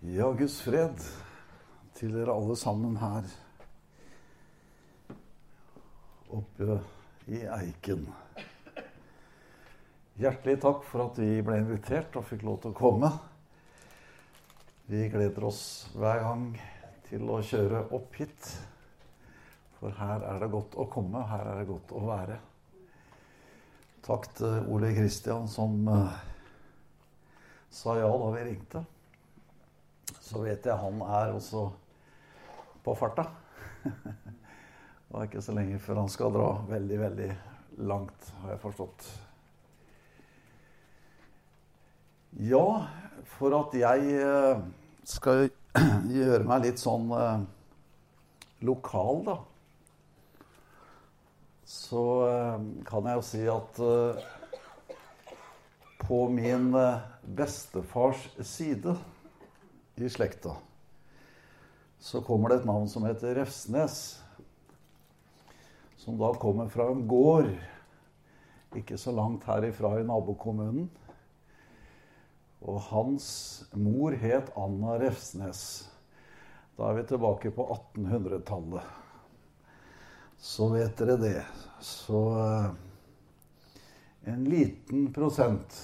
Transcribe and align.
Ja, 0.00 0.30
Guds 0.32 0.54
fred 0.64 0.96
til 1.92 2.14
dere 2.16 2.32
alle 2.32 2.54
sammen 2.56 2.94
her 2.96 3.26
oppe 6.32 6.76
i 7.28 7.42
Eiken. 7.44 8.06
Hjertelig 10.16 10.54
takk 10.62 10.86
for 10.88 11.04
at 11.04 11.20
vi 11.20 11.42
ble 11.44 11.58
invitert 11.60 12.16
og 12.16 12.24
fikk 12.30 12.46
lov 12.48 12.56
til 12.62 12.72
å 12.72 12.78
komme. 12.78 13.10
Vi 14.88 15.02
gleder 15.12 15.44
oss 15.50 15.60
hver 15.92 16.22
gang 16.24 16.46
til 17.10 17.28
å 17.28 17.42
kjøre 17.50 17.82
opp 17.98 18.16
hit. 18.22 18.48
For 19.82 19.92
her 19.98 20.24
er 20.30 20.40
det 20.40 20.48
godt 20.54 20.78
å 20.80 20.86
komme, 20.94 21.26
her 21.28 21.44
er 21.44 21.60
det 21.60 21.66
godt 21.68 21.92
å 21.92 22.06
være. 22.06 22.38
Takk 24.08 24.30
til 24.40 24.72
Ole 24.72 24.94
Kristian 24.96 25.44
som 25.44 25.76
uh, 25.92 26.16
sa 27.68 27.98
ja 28.00 28.08
da 28.08 28.32
vi 28.38 28.46
ringte 28.48 28.82
så 30.30 30.44
vet 30.44 30.66
jeg 30.66 30.78
han 30.78 31.00
er 31.02 31.32
også 31.34 31.66
på 32.84 32.94
farta. 32.98 33.26
Det 35.10 35.18
er 35.18 35.26
ikke 35.26 35.42
så 35.42 35.54
lenge 35.56 35.78
før 35.82 36.04
han 36.04 36.10
skal 36.12 36.30
dra 36.36 36.48
veldig, 36.68 36.98
veldig 37.00 37.30
langt, 37.82 38.28
har 38.42 38.52
jeg 38.52 38.60
forstått. 38.62 39.08
Ja, 42.46 42.62
for 43.32 43.56
at 43.58 43.74
jeg 43.74 44.12
eh, 44.22 44.60
skal 45.02 45.48
gjøre 46.14 46.46
meg 46.46 46.68
litt 46.68 46.78
sånn 46.78 47.10
eh, 47.16 47.42
lokal, 48.70 49.24
da, 49.26 49.36
så 51.66 52.04
eh, 52.28 52.68
kan 52.86 53.10
jeg 53.10 53.18
jo 53.18 53.26
si 53.32 53.42
at 53.50 53.82
på 56.06 56.24
min 56.30 56.70
bestefars 57.26 58.28
side 58.46 58.94
i 60.06 60.10
slekta, 60.10 60.56
så 61.98 62.22
kommer 62.24 62.48
det 62.48 62.60
et 62.60 62.68
navn 62.68 62.88
som 62.88 63.04
heter 63.04 63.34
Refsnes. 63.36 64.20
Som 66.00 66.16
da 66.18 66.32
kommer 66.40 66.70
fra 66.72 66.88
en 66.88 67.04
gård 67.08 67.50
ikke 68.76 68.98
så 68.98 69.12
langt 69.12 69.44
herifra 69.44 69.98
i 70.00 70.06
nabokommunen. 70.06 70.88
Og 72.60 72.80
hans 72.90 73.26
mor 73.72 74.14
het 74.20 74.52
Anna 74.58 74.98
Refsnes. 75.00 75.62
Da 76.76 76.90
er 76.90 77.00
vi 77.00 77.06
tilbake 77.08 77.52
på 77.56 77.66
1800-tallet. 77.96 78.84
Så 80.40 80.68
vet 80.72 80.96
dere 80.96 81.16
det. 81.20 81.40
Så 81.84 82.20
eh, 82.40 82.70
en 84.32 84.44
liten 84.48 85.10
prosent 85.12 85.76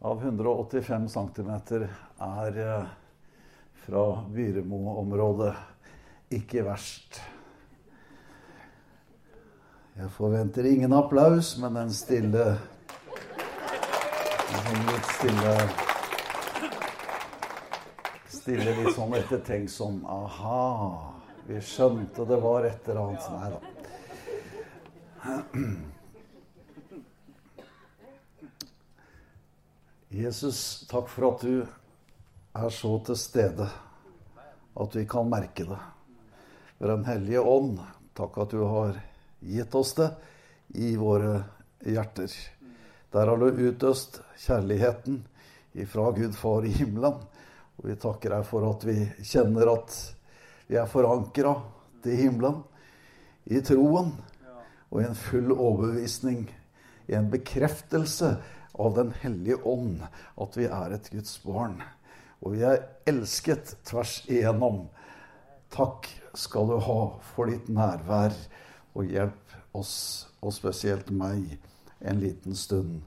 av 0.00 0.22
185 0.22 1.08
cm 1.08 1.50
er 2.18 2.58
eh, 2.58 2.84
fra 3.86 4.22
Byremo-området. 4.32 5.54
Ikke 6.36 6.64
verst. 6.66 7.20
Jeg 9.96 10.10
forventer 10.12 10.66
ingen 10.68 10.92
applaus, 10.92 11.54
men 11.62 11.76
en 11.80 11.92
stille 11.94 12.58
En 14.56 14.82
litt 14.88 15.06
stille 15.14 15.54
Stille 18.34 18.74
litt 18.76 18.92
sånn 18.94 19.14
ettertenksom 19.16 20.02
Aha, 20.10 20.66
vi 21.46 21.60
skjønte 21.64 22.26
det 22.28 22.38
var 22.42 22.66
et 22.68 22.88
eller 22.90 23.00
annet. 23.06 23.24
Nei 23.32 23.48
da. 23.54 23.60
Jesus, 30.16 30.86
takk 30.88 31.10
for 31.12 31.26
at 31.28 31.42
du 31.44 31.66
er 32.56 32.70
så 32.72 32.92
til 33.04 33.18
stede 33.20 33.66
at 34.80 34.96
vi 34.96 35.02
kan 35.08 35.28
merke 35.28 35.66
det. 35.68 35.78
Ved 36.78 36.88
Den 36.88 37.04
hellige 37.04 37.42
ånd, 37.44 37.82
takk 38.16 38.38
at 38.40 38.54
du 38.54 38.62
har 38.64 38.96
gitt 39.44 39.76
oss 39.76 39.92
det 39.98 40.08
i 40.80 40.94
våre 40.96 41.42
hjerter. 41.84 42.32
Der 43.12 43.28
har 43.28 43.36
du 43.36 43.60
utøst 43.68 44.22
kjærligheten 44.40 45.20
ifra 45.76 46.08
Gud 46.16 46.32
Far 46.32 46.64
i 46.64 46.72
himmelen. 46.72 47.20
Og 47.76 47.84
vi 47.90 48.00
takker 48.00 48.38
deg 48.38 48.48
for 48.48 48.64
at 48.70 48.88
vi 48.88 48.96
kjenner 49.20 49.74
at 49.74 50.00
vi 50.70 50.80
er 50.80 50.88
forankra 50.88 51.58
til 52.00 52.22
himmelen 52.24 52.62
i 53.52 53.60
troen 53.60 54.14
og 54.88 55.02
i 55.02 55.04
en 55.10 55.18
full 55.28 55.52
overbevisning, 55.52 56.46
i 57.04 57.20
en 57.20 57.28
bekreftelse 57.28 58.38
av 58.78 58.94
Den 58.96 59.12
hellige 59.22 59.60
ånd 59.64 60.02
at 60.36 60.56
vi 60.58 60.68
er 60.68 60.96
et 60.96 61.10
Guds 61.12 61.38
barn. 61.44 61.80
Og 62.44 62.56
vi 62.56 62.64
er 62.68 62.84
elsket 63.08 63.76
tvers 63.88 64.18
igjennom. 64.28 64.86
Takk 65.72 66.08
skal 66.36 66.68
du 66.68 66.76
ha 66.84 67.00
for 67.32 67.50
ditt 67.50 67.70
nærvær, 67.72 68.36
og 68.96 69.08
hjelp 69.12 69.56
oss, 69.76 70.28
og 70.40 70.54
spesielt 70.56 71.10
meg, 71.12 71.56
en 72.00 72.20
liten 72.20 72.56
stund. 72.56 73.00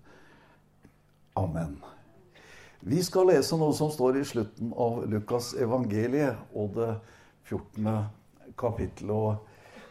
Amen. 1.38 1.78
Vi 2.80 3.02
skal 3.04 3.30
lese 3.30 3.58
noe 3.60 3.76
som 3.76 3.92
står 3.94 4.20
i 4.20 4.26
slutten 4.28 4.74
av 4.74 5.02
Lukas 5.12 5.52
evangeliet 5.60 6.38
og 6.56 6.78
det 6.78 6.92
14. 7.50 7.90
kapittelet. 8.60 9.40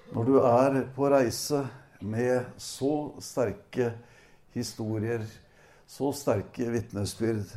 Og 0.08 0.14
når 0.16 0.28
du 0.28 0.38
er 0.40 0.78
på 0.96 1.10
reise 1.12 1.64
med 2.00 2.46
så 2.62 3.10
sterke 3.22 3.92
historier 4.54 5.24
så 5.88 6.12
sterke 6.12 6.68
vitnesbyrd, 6.72 7.48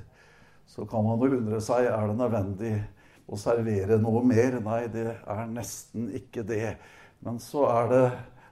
så 0.72 0.86
kan 0.88 1.04
man 1.04 1.20
jo 1.20 1.42
undre 1.42 1.60
seg 1.64 1.90
er 1.90 2.08
det 2.08 2.18
nødvendig 2.20 2.74
å 3.28 3.40
servere 3.40 3.98
noe 4.00 4.24
mer. 4.24 4.60
Nei, 4.64 4.86
det 4.92 5.08
er 5.20 5.50
nesten 5.52 6.08
ikke 6.16 6.46
det. 6.48 6.78
Men 7.22 7.42
så 7.44 7.66
er 7.70 7.92
det 7.92 8.06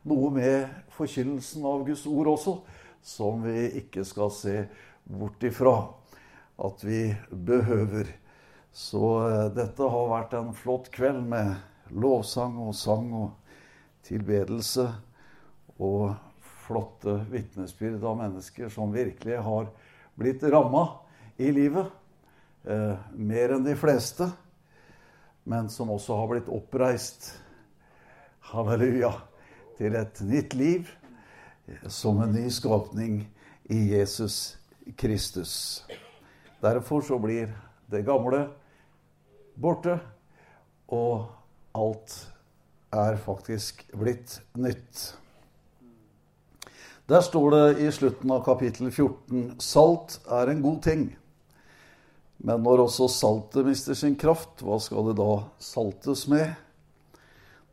noe 0.10 0.32
med 0.36 0.68
forkynnelsen 0.96 1.64
av 1.68 1.86
Guds 1.88 2.06
ord 2.10 2.34
også 2.36 2.60
som 3.06 3.44
vi 3.46 3.70
ikke 3.80 4.04
skal 4.08 4.32
se 4.36 4.56
bort 5.08 5.44
ifra 5.48 5.76
at 6.60 6.84
vi 6.84 7.16
behøver. 7.32 8.12
Så 8.76 9.04
eh, 9.26 9.46
dette 9.56 9.92
har 9.96 10.12
vært 10.12 10.36
en 10.38 10.52
flott 10.56 10.90
kveld 10.94 11.24
med 11.32 11.56
lovsang 11.90 12.60
og 12.62 12.76
sang 12.78 13.08
og 13.16 13.32
tilbedelse. 14.08 14.90
Og 15.80 16.12
flotte 16.70 17.16
vitnesbyrd 17.32 18.04
av 18.06 18.18
mennesker 18.20 18.70
som 18.70 18.94
virkelig 18.94 19.40
har 19.42 19.72
blitt 20.20 20.44
ramma 20.44 20.86
i 21.42 21.50
livet. 21.52 21.90
Eh, 22.64 22.96
mer 23.18 23.56
enn 23.56 23.66
de 23.66 23.74
fleste. 23.80 24.30
Men 25.50 25.70
som 25.74 25.90
også 25.90 26.14
har 26.20 26.30
blitt 26.30 26.52
oppreist, 26.54 27.32
halleluja, 28.52 29.16
til 29.80 29.96
et 29.98 30.22
nytt 30.22 30.54
liv 30.54 30.90
som 31.90 32.20
en 32.22 32.34
ny 32.36 32.50
skapning 32.54 33.24
i 33.72 33.80
Jesus 33.96 34.58
Kristus. 35.00 35.86
Derfor 36.62 37.02
så 37.02 37.18
blir 37.20 37.50
det 37.90 38.04
gamle 38.06 38.44
borte, 39.56 39.96
og 40.92 41.30
alt 41.74 42.16
er 42.94 43.18
faktisk 43.24 43.86
blitt 43.94 44.42
nytt. 44.58 45.16
Der 47.10 47.22
står 47.22 47.52
det 47.52 47.82
i 47.82 47.92
slutten 47.92 48.30
av 48.30 48.44
kapittel 48.46 48.92
14 48.92 49.56
salt 49.58 50.20
er 50.30 50.52
en 50.52 50.60
god 50.62 50.84
ting. 50.86 51.06
Men 52.38 52.62
når 52.62 52.84
også 52.84 53.08
saltet 53.10 53.66
mister 53.66 53.96
sin 53.98 54.14
kraft, 54.14 54.62
hva 54.62 54.76
skal 54.78 55.08
det 55.08 55.16
da 55.18 55.40
saltes 55.58 56.28
med? 56.30 56.52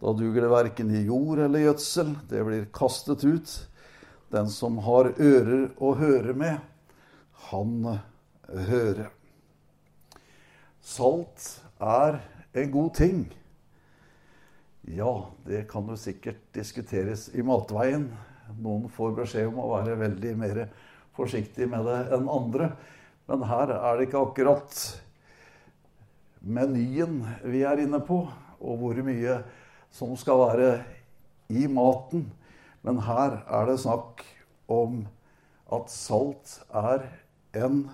Da 0.01 0.15
duger 0.17 0.47
det 0.47 0.49
verken 0.55 0.89
i 0.89 1.03
jord 1.05 1.43
eller 1.45 1.67
gjødsel, 1.67 2.15
det 2.31 2.45
blir 2.49 2.65
kastet 2.73 3.27
ut. 3.29 3.53
Den 4.33 4.49
som 4.49 4.79
har 4.87 5.11
ører 5.13 5.67
å 5.85 5.91
høre 6.01 6.33
med, 6.33 6.63
han 7.51 7.75
hører. 8.71 9.11
Salt 10.81 11.51
er 11.77 12.23
en 12.57 12.73
god 12.73 12.95
ting. 13.03 13.21
Ja, 14.97 15.29
det 15.45 15.67
kan 15.69 15.93
jo 15.93 15.99
sikkert 16.01 16.41
diskuteres 16.57 17.27
i 17.37 17.45
matveien 17.45 18.09
noen 18.55 18.87
får 18.93 19.17
beskjed 19.21 19.49
om 19.51 19.61
å 19.63 19.73
være 19.75 19.99
veldig 20.01 20.35
mer 20.39 20.63
forsiktig 21.17 21.69
med 21.71 21.87
det 21.89 21.99
enn 22.17 22.31
andre. 22.31 22.71
Men 23.27 23.45
her 23.49 23.73
er 23.75 23.97
det 23.97 24.07
ikke 24.07 24.23
akkurat 24.23 24.81
menyen 26.47 27.23
vi 27.43 27.65
er 27.67 27.83
inne 27.83 28.01
på, 28.07 28.21
og 28.61 28.81
hvor 28.81 29.01
mye 29.07 29.41
som 29.93 30.15
skal 30.19 30.43
være 30.45 30.71
i 31.51 31.67
maten. 31.71 32.29
Men 32.87 33.03
her 33.03 33.41
er 33.47 33.71
det 33.71 33.81
snakk 33.83 34.23
om 34.71 35.05
at 35.73 35.91
salt 35.91 36.61
er 36.71 37.09
en 37.57 37.87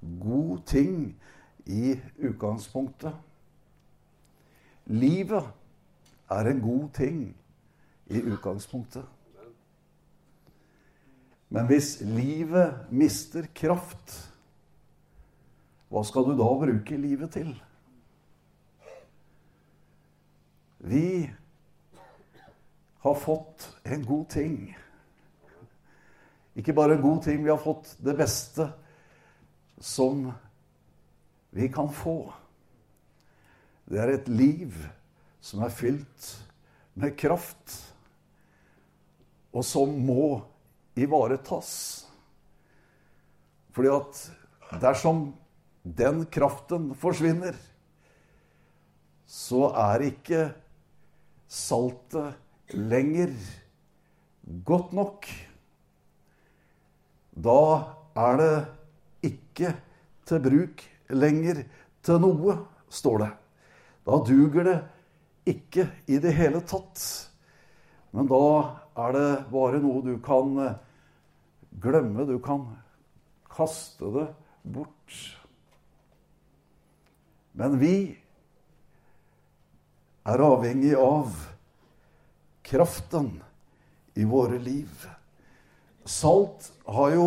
god 0.00 0.64
ting 0.66 0.94
i 1.70 1.94
utgangspunktet. 2.18 3.14
Livet 4.90 5.46
er 6.30 6.50
en 6.50 6.62
god 6.64 6.88
ting 6.96 7.22
i 8.10 8.22
utgangspunktet. 8.22 9.06
Men 11.50 11.66
hvis 11.66 11.96
livet 12.06 12.90
mister 12.94 13.48
kraft, 13.58 14.12
hva 15.90 16.04
skal 16.06 16.28
du 16.28 16.36
da 16.38 16.46
bruke 16.60 16.98
livet 16.98 17.34
til? 17.34 17.50
Vi 20.86 21.26
har 23.02 23.18
fått 23.18 23.66
en 23.82 24.04
god 24.06 24.28
ting. 24.30 24.54
Ikke 26.54 26.76
bare 26.76 26.94
en 26.94 27.02
god 27.02 27.24
ting, 27.26 27.42
vi 27.42 27.50
har 27.50 27.58
fått 27.58 27.96
det 27.98 28.14
beste 28.20 28.68
som 29.80 30.28
vi 31.50 31.66
kan 31.72 31.90
få. 31.90 32.30
Det 33.90 33.98
er 33.98 34.14
et 34.14 34.30
liv 34.30 34.76
som 35.42 35.64
er 35.66 35.74
fylt 35.74 36.30
med 36.94 37.16
kraft, 37.18 37.74
og 39.50 39.66
som 39.66 39.96
må 40.06 40.44
ivaretas. 40.98 41.72
Fordi 43.74 43.92
at 43.94 44.80
dersom 44.82 45.30
den 45.82 46.24
kraften 46.32 46.90
forsvinner, 46.98 47.54
så 49.30 49.70
er 49.78 50.08
ikke 50.10 50.42
saltet 51.50 52.34
lenger 52.74 53.34
godt 54.66 54.92
nok. 54.96 55.28
Da 57.34 57.60
er 58.18 58.40
det 58.40 58.54
ikke 59.30 59.74
til 60.26 60.42
bruk 60.44 60.84
lenger 61.10 61.64
til 62.02 62.20
noe, 62.22 62.58
står 62.90 63.22
det. 63.22 63.30
Da 64.06 64.18
duger 64.26 64.66
det 64.66 64.78
ikke 65.50 65.86
i 66.10 66.18
det 66.22 66.34
hele 66.34 66.62
tatt. 66.66 67.29
Men 68.10 68.30
da 68.30 68.44
er 69.06 69.14
det 69.14 69.28
bare 69.52 69.82
noe 69.82 70.02
du 70.04 70.16
kan 70.22 70.56
eh, 70.64 70.78
glemme. 71.82 72.26
Du 72.26 72.38
kan 72.42 72.66
kaste 73.50 74.10
det 74.16 74.26
bort. 74.62 75.18
Men 77.52 77.78
vi 77.80 77.94
er 80.30 80.42
avhengig 80.44 80.92
av 80.98 81.32
kraften 82.66 83.32
i 84.14 84.26
våre 84.26 84.58
liv. 84.62 85.06
Salt 86.04 86.70
har 86.86 87.14
jo 87.14 87.26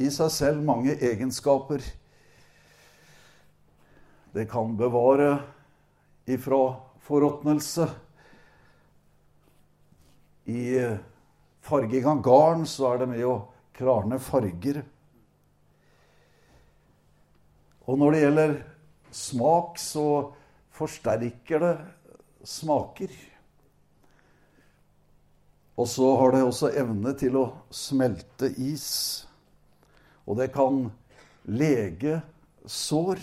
i 0.00 0.10
seg 0.12 0.30
selv 0.32 0.62
mange 0.66 0.94
egenskaper. 0.96 1.82
Det 4.32 4.46
kan 4.50 4.76
bevare 4.78 5.40
ifra 6.30 6.62
forråtnelse. 7.06 7.88
I 10.48 10.96
farging 11.60 12.06
av 12.08 12.22
garn 12.24 12.66
så 12.68 12.92
er 12.92 13.02
det 13.02 13.10
med 13.12 13.24
å 13.26 13.36
klarne 13.76 14.18
farger. 14.22 14.82
Og 17.90 17.98
når 17.98 18.14
det 18.14 18.22
gjelder 18.22 18.54
smak, 19.10 19.80
så 19.80 20.06
forsterker 20.76 21.64
det 21.64 21.74
smaker. 22.46 23.12
Og 25.80 25.88
så 25.88 26.10
har 26.20 26.34
det 26.34 26.42
også 26.44 26.72
evne 26.76 27.14
til 27.18 27.38
å 27.40 27.46
smelte 27.72 28.50
is. 28.60 28.88
Og 30.28 30.36
det 30.40 30.50
kan 30.54 30.84
lege 31.48 32.20
sår. 32.68 33.22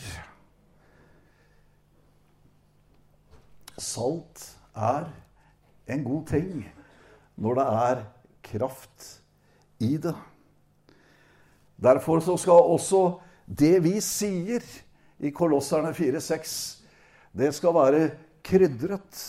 Salt 3.78 4.50
er 4.74 5.06
en 5.88 6.04
god 6.04 6.26
ting 6.34 6.66
når 7.38 7.60
det 7.60 7.66
er 7.68 8.04
kraft 8.48 9.08
i 9.84 9.98
det. 10.02 10.16
Derfor 11.78 12.20
så 12.26 12.38
skal 12.42 12.66
også 12.74 13.20
det 13.46 13.78
vi 13.86 14.00
sier 14.02 14.64
i 15.22 15.32
Kolosserne 15.34 15.94
4,6, 15.96 16.56
det 17.38 17.54
skal 17.56 17.76
være 17.76 18.02
krydret. 18.46 19.22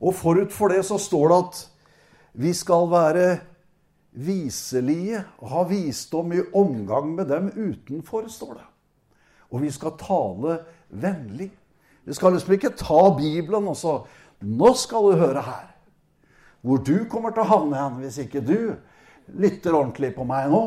Og 0.00 0.16
forut 0.16 0.52
for 0.52 0.72
det 0.72 0.80
så 0.88 0.96
står 1.00 1.28
det 1.28 1.38
at 1.44 1.60
vi 2.40 2.52
skal 2.56 2.88
være 2.88 3.28
viselige 4.10 5.20
og 5.38 5.52
ha 5.52 5.64
visdom 5.68 6.32
i 6.32 6.42
omgang 6.56 7.12
med 7.14 7.28
dem 7.28 7.50
utenfor, 7.52 8.28
står 8.28 8.54
det. 8.54 8.66
Og 9.50 9.62
vi 9.62 9.70
skal 9.70 9.98
tale 10.00 10.60
vennlig. 10.88 11.50
Vi 12.04 12.14
skal 12.14 12.32
liksom 12.32 12.54
ikke 12.56 12.72
ta 12.78 13.02
Bibelen 13.18 13.68
og 13.68 13.76
så 13.76 14.00
Nå 14.40 14.72
skal 14.78 15.10
du 15.10 15.20
høre 15.20 15.42
her. 15.44 15.66
Hvor 16.60 16.80
du 16.84 17.04
kommer 17.10 17.32
til 17.32 17.44
å 17.44 17.50
havne 17.50 17.80
hen 17.80 18.00
hvis 18.02 18.20
ikke 18.24 18.42
du 18.44 18.56
lytter 19.40 19.76
ordentlig 19.76 20.12
på 20.16 20.24
meg 20.28 20.50
nå. 20.52 20.62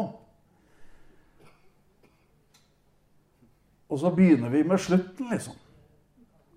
Og 3.93 3.99
så 4.01 4.09
begynner 4.13 4.49
vi 4.49 4.63
med 4.65 4.81
slutten, 4.81 5.29
liksom. 5.29 5.57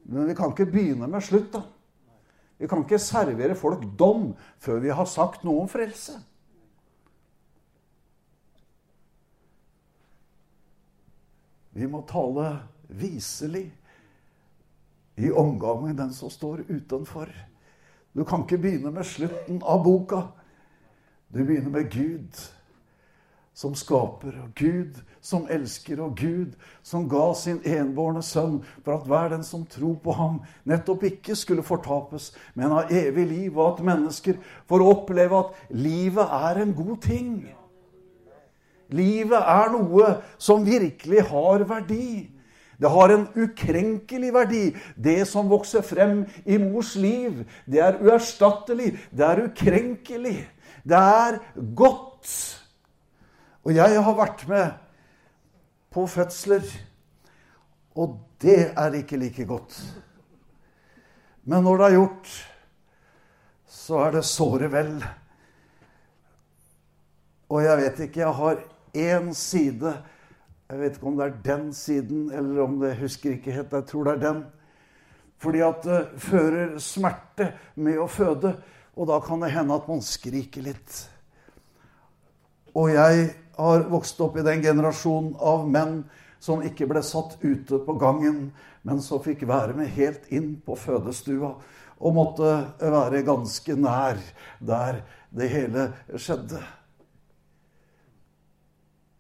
Men 0.09 0.29
vi 0.31 0.37
kan 0.39 0.53
ikke 0.53 0.69
begynne 0.71 1.09
med 1.11 1.25
slutt, 1.25 1.51
da. 1.53 1.65
Vi 2.57 2.69
kan 2.71 2.85
ikke 2.85 3.01
servere 3.03 3.57
folk 3.59 3.83
dom 3.99 4.31
før 4.63 4.81
vi 4.81 4.95
har 4.95 5.09
sagt 5.11 5.45
noe 5.45 5.67
om 5.67 5.69
frelse. 5.69 6.15
Vi 11.77 11.85
må 11.93 12.01
tale 12.09 12.55
viselig 12.89 13.67
i 15.17 15.31
omgang 15.31 15.85
med 15.85 15.97
den 15.97 16.13
som 16.13 16.31
står 16.31 16.65
utenfor. 16.69 17.31
Du 18.13 18.25
kan 18.25 18.45
ikke 18.45 18.61
begynne 18.61 18.93
med 18.93 19.05
slutten 19.05 19.63
av 19.65 19.83
boka. 19.85 20.23
Du 21.33 21.43
begynner 21.45 21.71
med 21.71 21.91
Gud 21.93 22.39
som 23.57 23.73
skaper, 23.75 24.35
og 24.45 24.53
Gud 24.55 24.99
som 25.25 25.47
elsker, 25.49 26.01
og 26.05 26.19
Gud 26.21 26.53
som 26.85 27.07
ga 27.09 27.31
sin 27.37 27.63
enbårne 27.65 28.21
sønn 28.25 28.59
for 28.85 28.99
at 28.99 29.07
hver 29.09 29.31
den 29.33 29.45
som 29.49 29.65
tror 29.73 29.97
på 30.05 30.13
ham, 30.13 30.43
nettopp 30.69 31.07
ikke 31.09 31.37
skulle 31.37 31.65
fortapes, 31.65 32.35
men 32.55 32.75
ha 32.77 32.85
evig 32.93 33.25
liv, 33.31 33.57
og 33.57 33.79
at 33.79 33.85
mennesker 33.89 34.37
får 34.69 34.85
oppleve 34.85 35.41
at 35.41 35.73
livet 35.73 36.37
er 36.41 36.61
en 36.63 36.75
god 36.77 36.97
ting. 37.09 37.31
Livet 38.93 39.41
er 39.41 39.73
noe 39.73 40.13
som 40.37 40.69
virkelig 40.69 41.25
har 41.33 41.65
verdi. 41.67 42.36
Det 42.77 42.91
har 42.93 43.13
en 43.13 43.27
ukrenkelig 43.35 44.33
verdi. 44.35 44.65
Det 44.97 45.25
som 45.29 45.49
vokser 45.49 45.85
frem 45.87 46.25
i 46.45 46.59
mors 46.61 46.95
liv, 47.01 47.45
det 47.65 47.81
er 47.81 48.01
uerstattelig. 48.03 48.93
Det 49.11 49.25
er 49.25 49.45
ukrenkelig. 49.47 50.37
Det 50.85 51.01
er 51.01 51.39
godt. 51.75 52.33
Og 53.65 53.75
jeg 53.75 54.03
har 54.03 54.19
vært 54.19 54.45
med 54.49 54.67
på 55.91 56.05
fødsler, 56.07 56.67
og 57.97 58.19
det 58.43 58.73
er 58.77 58.99
ikke 58.99 59.17
like 59.17 59.47
godt. 59.49 59.79
Men 61.49 61.65
når 61.65 61.79
det 61.81 61.87
er 61.87 61.97
gjort, 61.97 62.33
så 63.67 64.03
er 64.05 64.17
det 64.19 64.25
såre 64.29 64.69
vel. 64.71 64.93
Og 67.49 67.63
jeg 67.63 67.79
vet 67.79 68.01
ikke 68.07 68.21
Jeg 68.21 68.35
har 68.35 68.63
én 68.97 69.33
side 69.35 69.93
jeg 70.67 70.79
vet 70.81 70.97
ikke 70.97 71.07
om 71.07 71.19
det 71.19 71.27
er 71.27 71.35
den 71.45 71.67
siden, 71.75 72.23
eller 72.35 72.63
om 72.65 72.79
det 72.81 72.97
husker 72.99 73.37
ikke 73.37 73.55
helt. 73.55 73.73
Jeg 73.73 73.87
tror 73.87 74.09
det 74.09 74.15
er 74.17 74.23
den. 74.25 74.41
Fordi 75.39 75.61
at 75.63 75.85
det 75.87 76.01
fører 76.19 76.79
smerte 76.83 77.53
med 77.79 78.01
å 78.03 78.09
føde. 78.11 78.57
Og 78.97 79.07
da 79.07 79.21
kan 79.23 79.45
det 79.45 79.53
hende 79.55 79.77
at 79.77 79.87
man 79.87 80.03
skriker 80.03 80.65
litt. 80.67 81.03
Og 82.75 82.91
jeg 82.91 83.29
har 83.57 83.87
vokst 83.93 84.21
opp 84.25 84.41
i 84.41 84.45
den 84.45 84.65
generasjonen 84.65 85.37
av 85.39 85.69
menn 85.71 86.01
som 86.43 86.65
ikke 86.65 86.89
ble 86.91 87.01
satt 87.05 87.39
ute 87.45 87.79
på 87.87 87.95
gangen, 88.01 88.51
men 88.83 89.01
som 89.03 89.23
fikk 89.23 89.47
være 89.49 89.77
med 89.77 89.93
helt 89.95 90.27
inn 90.35 90.57
på 90.67 90.77
fødestua. 90.79 91.55
Og 91.97 92.17
måtte 92.17 92.51
være 92.83 93.23
ganske 93.25 93.79
nær 93.79 94.19
der 94.59 95.01
det 95.31 95.49
hele 95.53 95.87
skjedde. 96.13 96.61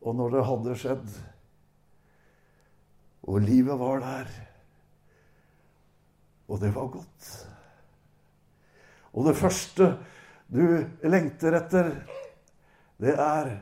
Og 0.06 0.14
når 0.14 0.36
det 0.36 0.44
hadde 0.50 0.76
skjedd, 0.82 1.16
og 3.26 3.40
livet 3.42 3.78
var 3.78 4.00
der. 4.00 4.30
Og 6.49 6.61
det 6.61 6.75
var 6.75 6.87
godt. 6.87 7.30
Og 9.12 9.26
det 9.26 9.37
første 9.37 9.97
du 10.47 10.62
lengter 11.02 11.59
etter, 11.59 11.90
det 13.02 13.14
er 13.18 13.56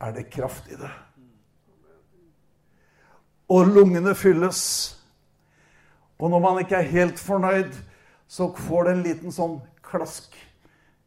Er 0.00 0.12
det 0.12 0.30
kraft 0.30 0.68
i 0.70 0.76
det? 0.78 0.90
Og 3.48 3.66
lungene 3.66 4.14
fylles. 4.14 4.94
Og 6.18 6.30
når 6.30 6.38
man 6.38 6.58
ikke 6.58 6.76
er 6.76 6.82
helt 6.82 7.18
fornøyd, 7.18 7.72
så 8.28 8.54
får 8.54 8.84
det 8.84 8.92
en 8.92 9.02
liten 9.02 9.34
sånn 9.34 9.56
klask. 9.82 10.36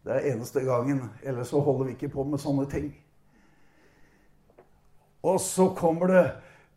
Det 0.04 0.12
er 0.12 0.34
eneste 0.34 0.60
gangen. 0.66 1.06
Ellers 1.24 1.54
så 1.54 1.62
holder 1.63 1.86
vi 1.86 1.92
ikke 1.92 2.10
på 2.10 2.24
med 2.28 2.44
sånne 2.44 2.66
ting. 2.68 2.92
Og 5.24 5.40
så 5.40 5.70
kommer 5.78 6.12
det 6.12 6.25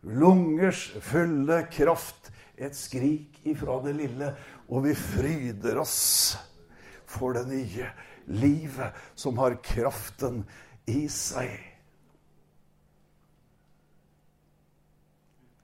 lungers 0.05 0.87
fulle 1.01 1.65
kraft, 1.73 2.31
et 2.55 2.75
skrik 2.77 3.41
ifra 3.43 3.81
det 3.83 3.95
lille, 3.97 4.31
og 4.71 4.85
vi 4.85 4.93
fryder 4.95 5.79
oss 5.81 6.37
for 7.09 7.35
det 7.35 7.45
nye 7.49 7.89
livet 8.31 8.95
som 9.19 9.37
har 9.41 9.57
kraften 9.65 10.43
i 10.89 11.07
seg. 11.11 11.51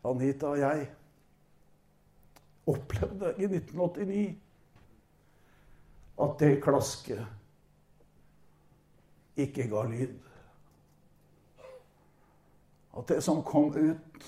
Anita 0.06 0.50
og 0.50 0.60
jeg, 0.60 0.88
opplevde 2.72 3.34
i 3.42 3.48
1989 3.48 4.36
at 6.22 6.36
det 6.42 6.62
klasket 6.62 7.24
ikke 9.42 9.66
ga 9.72 9.86
lyd. 9.90 10.14
At 12.94 13.08
det 13.08 13.22
som 13.24 13.44
kom 13.44 13.76
ut, 13.76 14.26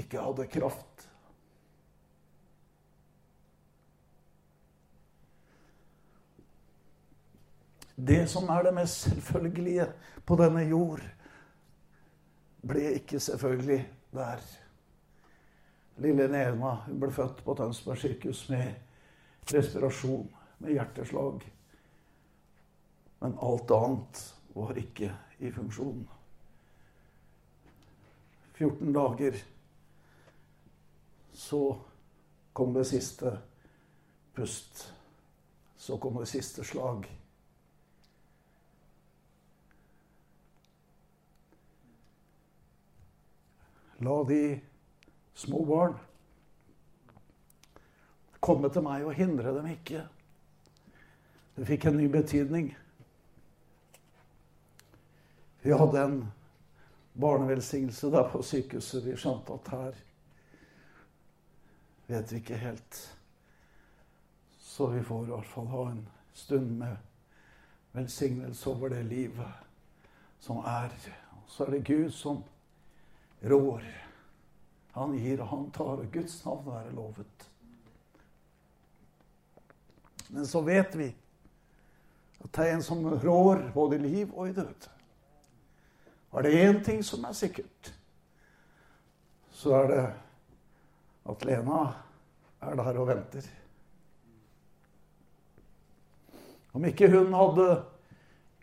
ikke 0.00 0.22
hadde 0.22 0.46
kraft. 0.46 1.08
Det 8.00 8.22
som 8.32 8.48
er 8.48 8.64
det 8.64 8.74
mest 8.74 9.02
selvfølgelige 9.10 9.90
på 10.24 10.36
denne 10.40 10.62
jord, 10.64 11.02
ble 12.64 12.94
ikke 12.96 13.20
selvfølgelig 13.20 13.82
der. 14.16 14.40
Lille 16.00 16.28
Nena 16.32 16.74
hun 16.86 17.00
ble 17.00 17.10
født 17.12 17.42
på 17.44 17.54
Tønsberg 17.58 18.00
sykehus 18.00 18.46
med 18.48 19.52
respirasjon, 19.52 20.30
med 20.58 20.72
hjerteslag. 20.72 21.44
Men 23.20 23.36
alt 23.44 23.76
annet 23.76 24.22
var 24.56 24.80
ikke 24.80 25.12
i 25.44 25.52
funksjon. 25.52 26.06
14 28.60 28.92
dager 28.92 29.36
så 31.32 31.80
kom 32.52 32.74
det 32.74 32.84
siste 32.84 33.38
pust. 34.36 34.92
Så 35.76 35.96
kom 35.98 36.18
det 36.20 36.26
siste 36.28 36.64
slag. 36.64 37.06
La 44.04 44.16
de 44.28 44.60
små 45.34 45.62
barn 45.64 45.96
komme 48.44 48.68
til 48.72 48.84
meg 48.84 49.06
og 49.08 49.16
hindre 49.16 49.54
dem 49.56 49.70
ikke. 49.72 50.02
Det 51.56 51.64
fikk 51.68 51.88
en 51.88 51.96
ny 51.96 52.10
betydning. 52.12 52.68
Vi 55.64 55.72
hadde 55.76 56.04
en 56.04 56.20
barnevelsignelse 57.14 58.10
der 58.10 58.28
på 58.30 58.42
sykehuset. 58.42 59.04
Vi 59.04 59.16
skjønte 59.16 59.56
at 59.56 59.72
her 59.72 59.98
vet 62.10 62.32
vi 62.32 62.36
ikke 62.42 62.58
helt. 62.58 63.00
Så 64.58 64.86
vi 64.86 65.02
får 65.02 65.24
i 65.24 65.30
hvert 65.30 65.46
fall 65.46 65.66
ha 65.70 65.86
en 65.90 66.04
stund 66.34 66.70
med 66.80 66.96
velsignelse 67.92 68.70
over 68.70 68.88
det 68.88 69.04
livet 69.06 69.66
som 70.40 70.62
er. 70.66 70.94
Så 71.46 71.64
er 71.64 71.70
det 71.70 71.86
Gud 71.86 72.10
som 72.14 72.44
rår. 73.42 73.82
Han 74.92 75.14
gir 75.18 75.42
og 75.42 75.48
han 75.48 75.70
tar, 75.70 76.02
og 76.02 76.12
Guds 76.12 76.44
navn 76.44 76.66
være 76.66 76.94
lovet. 76.94 77.50
Men 80.30 80.46
så 80.46 80.62
vet 80.62 80.96
vi 80.98 81.10
at 82.40 82.52
det 82.56 82.66
er 82.66 82.74
en 82.74 82.82
som 82.82 83.04
rår 83.04 83.70
både 83.74 83.98
i 83.98 84.02
liv 84.02 84.34
og 84.34 84.48
i 84.48 84.54
død. 84.56 84.88
Er 86.32 86.42
det 86.42 86.52
én 86.62 86.84
ting 86.84 87.02
som 87.04 87.24
er 87.24 87.34
sikkert, 87.34 87.92
så 89.50 89.74
er 89.82 89.88
det 89.90 90.04
at 91.30 91.44
Lena 91.44 91.80
er 92.62 92.76
der 92.78 92.98
og 93.00 93.08
venter. 93.08 93.48
Om 96.72 96.84
ikke 96.86 97.10
hun 97.10 97.34
hadde 97.34 97.66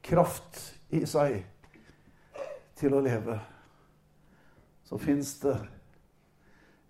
kraft 0.03 0.61
i 0.95 1.03
seg 1.05 1.41
til 2.79 2.95
å 2.95 3.01
leve, 3.03 3.35
så 4.87 4.99
fins 5.01 5.33
det 5.43 5.57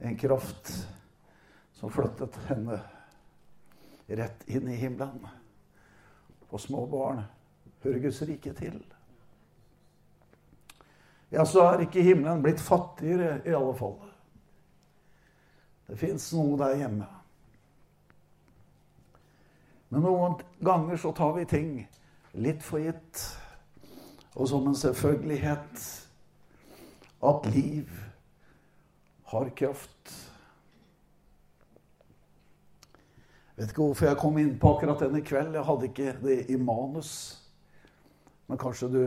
en 0.06 0.18
kraft 0.20 0.70
som 1.74 1.90
flyttet 1.94 2.38
henne 2.52 2.78
rett 4.08 4.46
inn 4.46 4.70
i 4.70 4.78
himmelen. 4.78 5.26
Og 6.48 6.62
små 6.62 6.86
barn 6.90 7.24
hører 7.82 8.06
Guds 8.06 8.22
rike 8.30 8.54
til. 8.56 8.78
Ja, 11.30 11.46
så 11.46 11.66
er 11.68 11.84
ikke 11.84 12.06
himmelen 12.06 12.44
blitt 12.44 12.62
fattigere, 12.64 13.42
i 13.46 13.56
alle 13.56 13.74
fall. 13.76 13.98
Det 15.88 15.98
fins 16.00 16.30
noe 16.36 16.56
der 16.60 16.76
hjemme. 16.80 17.08
Men 19.90 20.04
noen 20.04 20.40
ganger 20.64 21.00
så 21.00 21.14
tar 21.16 21.34
vi 21.38 21.46
ting 21.48 21.72
litt 22.36 22.64
for 22.64 22.84
gitt, 22.84 23.24
og 24.36 24.50
som 24.52 24.68
en 24.68 24.76
selvfølgelighet 24.78 25.86
at 27.28 27.48
liv 27.56 27.92
har 29.32 29.50
kraft. 29.58 30.14
Vet 33.58 33.72
ikke 33.72 33.88
hvorfor 33.88 34.06
jeg 34.06 34.20
kom 34.22 34.38
inn 34.38 34.54
på 34.62 34.76
akkurat 34.76 35.02
denne 35.02 35.24
kveld. 35.26 35.56
Jeg 35.58 35.66
hadde 35.66 35.88
ikke 35.90 36.12
det 36.22 36.38
i 36.54 36.60
manus. 36.62 37.14
Men 38.48 38.60
kanskje 38.62 38.92
du 38.94 39.02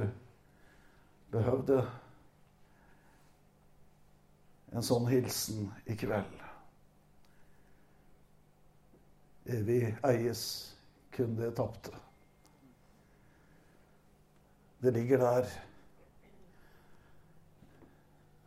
behøvde 1.31 1.85
en 4.71 4.85
sånn 4.87 5.09
hilsen 5.11 5.67
i 5.91 5.97
kveld. 5.99 6.37
Evig 9.51 9.83
eies 10.07 10.45
kun 11.15 11.35
det 11.39 11.51
tapte. 11.59 11.97
Det 14.81 14.95
ligger 14.95 15.21
der 15.21 15.51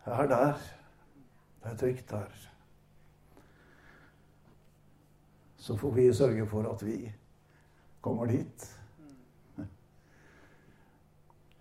Her, 0.04 0.24
er 0.24 0.28
der. 0.28 0.64
Det 1.64 1.70
er 1.72 1.78
trygt 1.80 2.10
der. 2.10 2.32
Så 5.58 5.78
får 5.80 5.92
vi 5.96 6.14
sørge 6.14 6.48
for 6.48 6.68
at 6.68 6.82
vi 6.84 6.98
kommer 8.02 8.28
dit. 8.28 8.66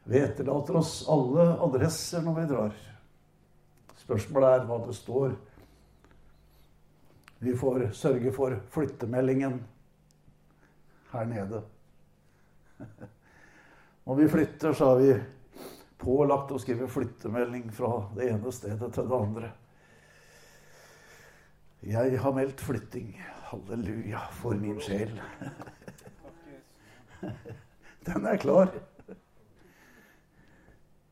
Vi 0.04 0.18
etterlater 0.18 0.80
oss 0.80 1.04
alle 1.06 1.52
adresser 1.62 2.24
når 2.26 2.40
vi 2.40 2.48
drar. 2.50 2.80
Spørsmålet 4.02 4.56
er 4.56 4.64
hva 4.66 4.78
det 4.82 4.94
står. 4.98 5.34
Vi 7.42 7.54
får 7.58 7.88
sørge 7.94 8.32
for 8.34 8.56
flyttemeldingen 8.74 9.60
her 11.12 11.24
nede. 11.30 11.62
Når 14.04 14.18
vi 14.18 14.28
flytter, 14.28 14.72
så 14.72 14.92
har 14.92 15.02
vi 15.02 15.12
pålagt 16.02 16.50
å 16.50 16.58
skrive 16.58 16.88
flyttemelding 16.90 17.68
fra 17.74 17.92
det 18.16 18.32
ene 18.32 18.52
stedet 18.54 18.90
til 18.94 19.10
det 19.10 19.18
andre. 19.18 19.52
Jeg 21.86 22.18
har 22.22 22.34
meldt 22.34 22.62
flytting. 22.62 23.14
Halleluja 23.52 24.22
for 24.38 24.58
min 24.58 24.80
sjel. 24.82 25.14
Den 28.06 28.26
er 28.26 28.38
klar. 28.42 28.70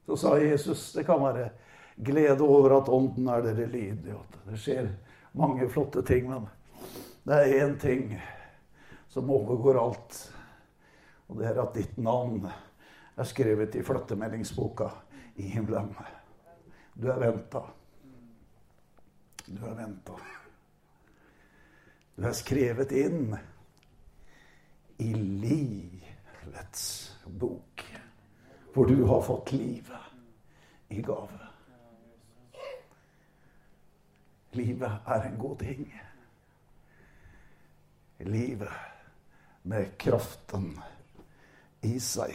Så 0.07 0.17
sa 0.19 0.37
Jesus 0.43 0.93
det 0.97 1.05
kan 1.07 1.23
være 1.23 1.51
glede 2.05 2.45
over 2.45 2.77
at 2.79 2.89
ånden 2.89 3.29
er 3.29 3.45
dere 3.45 3.67
lydige. 3.67 4.19
Det 4.47 4.59
skjer 4.59 4.89
mange 5.39 5.69
flotte 5.71 6.03
ting, 6.07 6.31
men 6.31 6.49
det 7.27 7.37
er 7.37 7.67
én 7.67 7.77
ting 7.81 8.15
som 9.09 9.31
overgår 9.31 9.79
alt. 9.81 10.21
Og 11.29 11.39
det 11.39 11.51
er 11.51 11.61
at 11.63 11.77
ditt 11.77 11.99
navn 11.99 12.49
er 13.17 13.29
skrevet 13.29 13.77
i 13.77 13.85
flyttemeldingsboka 13.87 14.89
i 15.37 15.51
himmelen. 15.53 15.93
Du 16.95 17.09
er 17.11 17.21
venta. 17.21 17.63
Du 19.47 19.61
er 19.67 19.77
venta. 19.79 20.17
Du 22.17 22.27
er 22.27 22.37
skrevet 22.37 22.93
inn 22.93 23.31
i 25.01 25.13
livets 25.15 26.85
bok, 27.41 27.85
hvor 28.75 28.91
du 28.91 29.05
har 29.09 29.23
fått 29.25 29.55
livet 29.57 30.91
i 30.93 31.01
gave. 31.03 31.50
Livet 34.53 34.91
er 35.07 35.27
en 35.29 35.39
god 35.39 35.59
ting. 35.59 35.85
Livet 38.19 38.69
med 39.63 39.93
kraften 39.99 40.73
i 41.87 41.95
seg. 42.03 42.35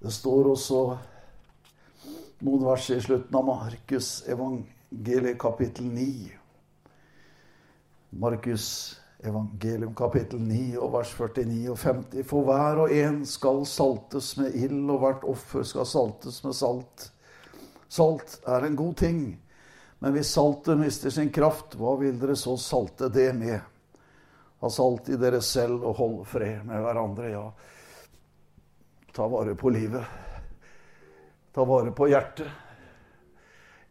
Det 0.00 0.12
står 0.14 0.48
også 0.54 0.78
noen 2.46 2.62
vers 2.64 2.86
i 2.94 3.00
slutten 3.04 3.36
av 3.36 3.44
Markus 3.44 4.12
evangeliet 4.30 5.36
kapittel 5.42 5.90
9. 5.92 6.30
Markus 8.22 8.68
evangelium 9.26 9.94
kapittel 9.94 10.40
9 10.40 10.76
og 10.80 10.92
vers 10.94 11.12
49 11.16 11.70
og 11.72 11.78
50. 11.78 12.26
For 12.28 12.46
hver 12.46 12.84
og 12.84 12.94
en 12.94 13.22
skal 13.28 13.64
saltes 13.68 14.32
med 14.40 14.56
ild, 14.56 14.84
og 14.90 15.02
hvert 15.04 15.26
offer 15.28 15.66
skal 15.66 15.88
saltes 15.88 16.40
med 16.44 16.56
salt. 16.56 17.10
Salt 17.90 18.38
er 18.48 18.66
en 18.66 18.78
god 18.78 18.94
ting, 19.00 19.20
men 20.00 20.14
hvis 20.14 20.32
saltet 20.32 20.78
mister 20.80 21.12
sin 21.12 21.32
kraft, 21.34 21.76
hva 21.76 21.96
vil 22.00 22.16
dere 22.20 22.38
så 22.38 22.56
salte 22.60 23.10
det 23.12 23.32
med? 23.36 23.58
Ha 24.60 24.70
salt 24.72 25.08
i 25.08 25.18
dere 25.20 25.40
selv 25.44 25.84
og 25.88 25.98
hold 25.98 26.18
fred 26.28 26.64
med 26.68 26.84
hverandre, 26.84 27.30
ja. 27.32 27.44
Ta 29.16 29.26
vare 29.28 29.56
på 29.58 29.72
livet. 29.74 30.04
Ta 31.52 31.64
vare 31.66 31.92
på 31.96 32.06
hjertet. 32.08 32.48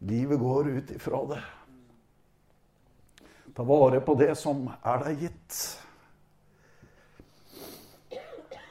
Livet 0.08 0.40
går 0.40 0.70
ut 0.78 0.92
ifra 0.94 1.24
det. 1.28 1.40
Ta 3.54 3.62
vare 3.66 4.00
på 4.00 4.14
det 4.14 4.34
som 4.38 4.66
er 4.82 5.04
deg 5.04 5.26
gitt. 5.26 5.60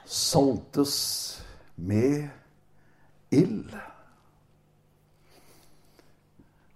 Saltes 0.09 0.95
med 1.75 2.29
ild. 3.35 3.75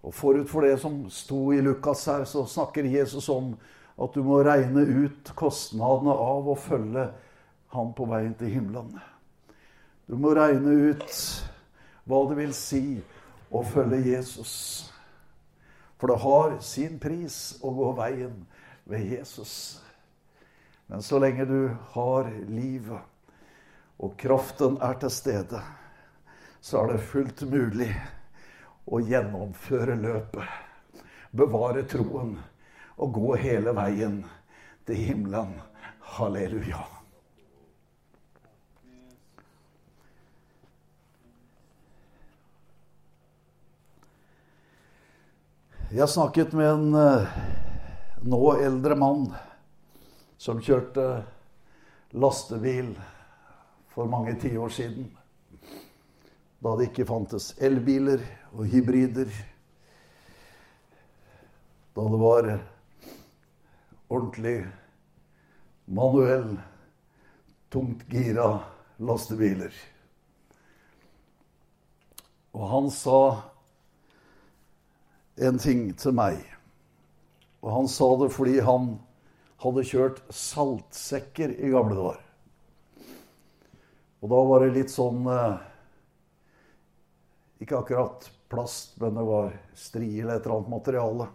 Og 0.04 0.14
Forut 0.14 0.50
for 0.52 0.68
det 0.68 0.76
som 0.82 1.06
sto 1.14 1.54
i 1.56 1.62
Lukas 1.64 2.06
her, 2.12 2.26
så 2.28 2.44
snakker 2.46 2.84
Jesus 2.84 3.30
om 3.32 3.54
at 3.96 4.14
du 4.16 4.24
må 4.26 4.42
regne 4.44 4.84
ut 4.84 5.32
kostnadene 5.38 6.12
av 6.12 6.50
å 6.50 6.60
følge 6.60 7.08
ham 7.74 7.94
på 7.96 8.08
veien 8.10 8.34
til 8.38 8.52
himmelen. 8.52 8.98
Du 10.10 10.18
må 10.20 10.34
regne 10.36 10.92
ut 10.92 11.20
hva 12.10 12.24
det 12.30 12.40
vil 12.42 12.56
si 12.58 12.84
å 13.54 13.64
følge 13.64 14.02
Jesus. 14.12 14.54
For 16.04 16.08
det 16.08 16.20
har 16.20 16.58
sin 16.60 16.98
pris 17.00 17.36
å 17.64 17.70
gå 17.72 17.94
veien 17.96 18.42
ved 18.92 19.06
Jesus. 19.08 19.54
Men 20.92 21.00
så 21.00 21.16
lenge 21.24 21.46
du 21.48 21.70
har 21.94 22.28
livet, 22.52 23.06
og 24.04 24.18
kraften 24.20 24.76
er 24.84 24.98
til 25.00 25.14
stede, 25.16 25.62
så 26.60 26.82
er 26.82 26.92
det 26.92 27.06
fullt 27.08 27.46
mulig 27.48 27.88
å 28.84 29.00
gjennomføre 29.00 29.96
løpet. 30.02 31.00
Bevare 31.32 31.86
troen 31.88 32.36
og 32.98 33.16
gå 33.16 33.38
hele 33.46 33.72
veien 33.80 34.26
til 34.84 35.00
himmelen. 35.06 35.56
Halleluja. 36.18 36.84
Jeg 45.94 46.10
snakket 46.10 46.56
med 46.58 46.66
en 46.66 46.96
eh, 46.98 47.34
nå 48.26 48.38
eldre 48.66 48.96
mann 48.98 49.28
som 50.42 50.58
kjørte 50.58 51.04
lastebil 52.18 52.88
for 53.94 54.10
mange 54.10 54.34
tiår 54.42 54.74
siden. 54.74 55.12
Da 56.66 56.74
det 56.80 56.88
ikke 56.90 57.06
fantes 57.06 57.52
elbiler 57.62 58.26
og 58.56 58.66
hybrider. 58.74 59.30
Da 61.94 62.10
det 62.10 62.24
var 62.26 62.52
ordentlig 64.10 64.58
manuell, 65.86 66.56
tungt 67.70 68.10
gira 68.10 68.50
lastebiler. 68.98 69.78
Og 72.58 72.70
han 72.74 72.96
sa 72.98 73.53
en 75.36 75.58
ting 75.60 75.88
til 75.98 76.16
meg. 76.16 76.42
Og 77.64 77.72
han 77.72 77.88
sa 77.90 78.10
det 78.22 78.30
fordi 78.34 78.60
han 78.64 78.96
hadde 79.64 79.86
kjørt 79.88 80.22
saltsekker 80.34 81.56
i 81.56 81.72
gamle 81.74 81.96
dager. 81.98 82.20
Og 84.24 84.32
da 84.32 84.42
var 84.48 84.64
det 84.64 84.76
litt 84.78 84.92
sånn 84.92 85.26
eh, 85.28 85.56
Ikke 87.64 87.82
akkurat 87.82 88.30
plast, 88.52 88.96
men 89.02 89.18
det 89.18 89.24
var 89.28 89.56
strie 89.76 90.22
eller 90.22 90.38
et 90.38 90.46
eller 90.46 90.60
annet 90.60 90.72
materiale. 90.72 91.28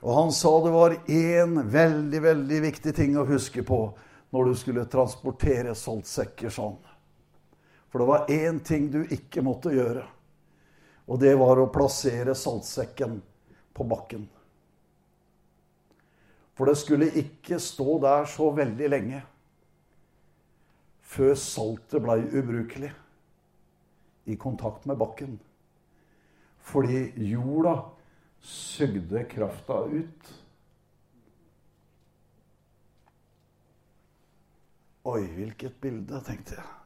Og 0.00 0.12
han 0.14 0.32
sa 0.32 0.52
det 0.64 0.72
var 0.74 0.96
én 1.10 1.56
veldig, 1.72 2.20
veldig 2.24 2.60
viktig 2.64 2.94
ting 2.96 3.16
å 3.18 3.26
huske 3.28 3.64
på 3.66 3.80
når 4.34 4.50
du 4.50 4.58
skulle 4.60 4.84
transportere 4.90 5.74
saltsekker 5.76 6.52
sånn. 6.52 6.76
For 7.88 8.02
det 8.02 8.08
var 8.08 8.32
én 8.32 8.60
ting 8.64 8.90
du 8.92 9.00
ikke 9.04 9.44
måtte 9.44 9.72
gjøre. 9.72 10.04
Og 11.08 11.20
det 11.22 11.32
var 11.40 11.60
å 11.60 11.70
plassere 11.72 12.34
saltsekken 12.36 13.18
på 13.74 13.86
bakken. 13.88 14.26
For 16.58 16.68
det 16.68 16.76
skulle 16.80 17.12
ikke 17.20 17.60
stå 17.62 17.98
der 18.02 18.26
så 18.28 18.50
veldig 18.52 18.88
lenge 18.90 19.20
før 21.08 21.36
saltet 21.40 22.02
blei 22.04 22.18
ubrukelig 22.36 22.90
i 24.28 24.36
kontakt 24.36 24.84
med 24.90 24.98
bakken. 25.00 25.38
Fordi 26.68 27.06
jorda 27.30 27.78
sugde 28.44 29.22
krafta 29.30 29.78
ut. 29.88 30.34
Oi, 35.08 35.22
hvilket 35.38 35.78
bilde, 35.80 36.20
tenkte 36.26 36.58
jeg. 36.58 36.77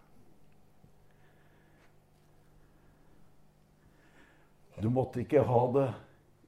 Du 4.81 4.89
måtte 4.91 5.23
ikke 5.23 5.45
ha 5.45 5.63
det 5.75 5.89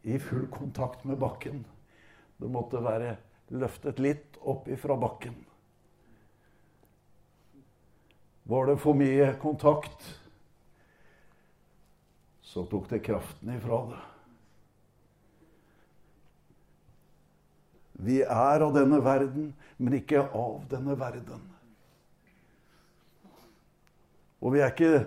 i 0.04 0.18
full 0.20 0.46
kontakt 0.52 1.04
med 1.04 1.18
bakken. 1.20 1.64
Det 2.40 2.50
måtte 2.50 2.82
være 2.84 3.16
løftet 3.54 4.00
litt 4.02 4.38
opp 4.40 4.68
ifra 4.72 4.96
bakken. 5.00 5.36
Var 8.44 8.66
det 8.68 8.76
for 8.80 8.96
mye 8.96 9.30
kontakt, 9.40 10.02
så 12.44 12.66
tok 12.68 12.90
det 12.90 13.00
kraften 13.06 13.54
ifra 13.56 13.80
det. 13.92 14.02
Vi 18.04 18.20
er 18.20 18.64
av 18.66 18.74
denne 18.74 18.98
verden, 19.04 19.52
men 19.78 19.96
ikke 19.96 20.26
av 20.26 20.64
denne 20.68 20.96
verden. 20.98 21.40
Og 24.44 24.52
vi 24.52 24.60
er 24.60 24.74
ikke 24.74 25.06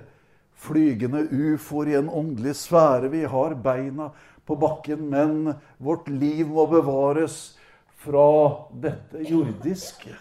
flygende 0.58 1.28
ufoer 1.30 1.91
i 1.91 1.98
en 2.00 2.10
åndelig 2.10 2.56
sfære. 2.63 3.12
Vi 3.13 3.24
har 3.30 3.56
beina 3.62 4.10
på 4.46 4.56
bakken, 4.56 5.10
men 5.12 5.54
vårt 5.78 6.10
liv 6.10 6.48
må 6.50 6.65
bevares 6.72 7.58
fra 8.02 8.30
dette 8.74 9.22
jordiske. 9.28 10.15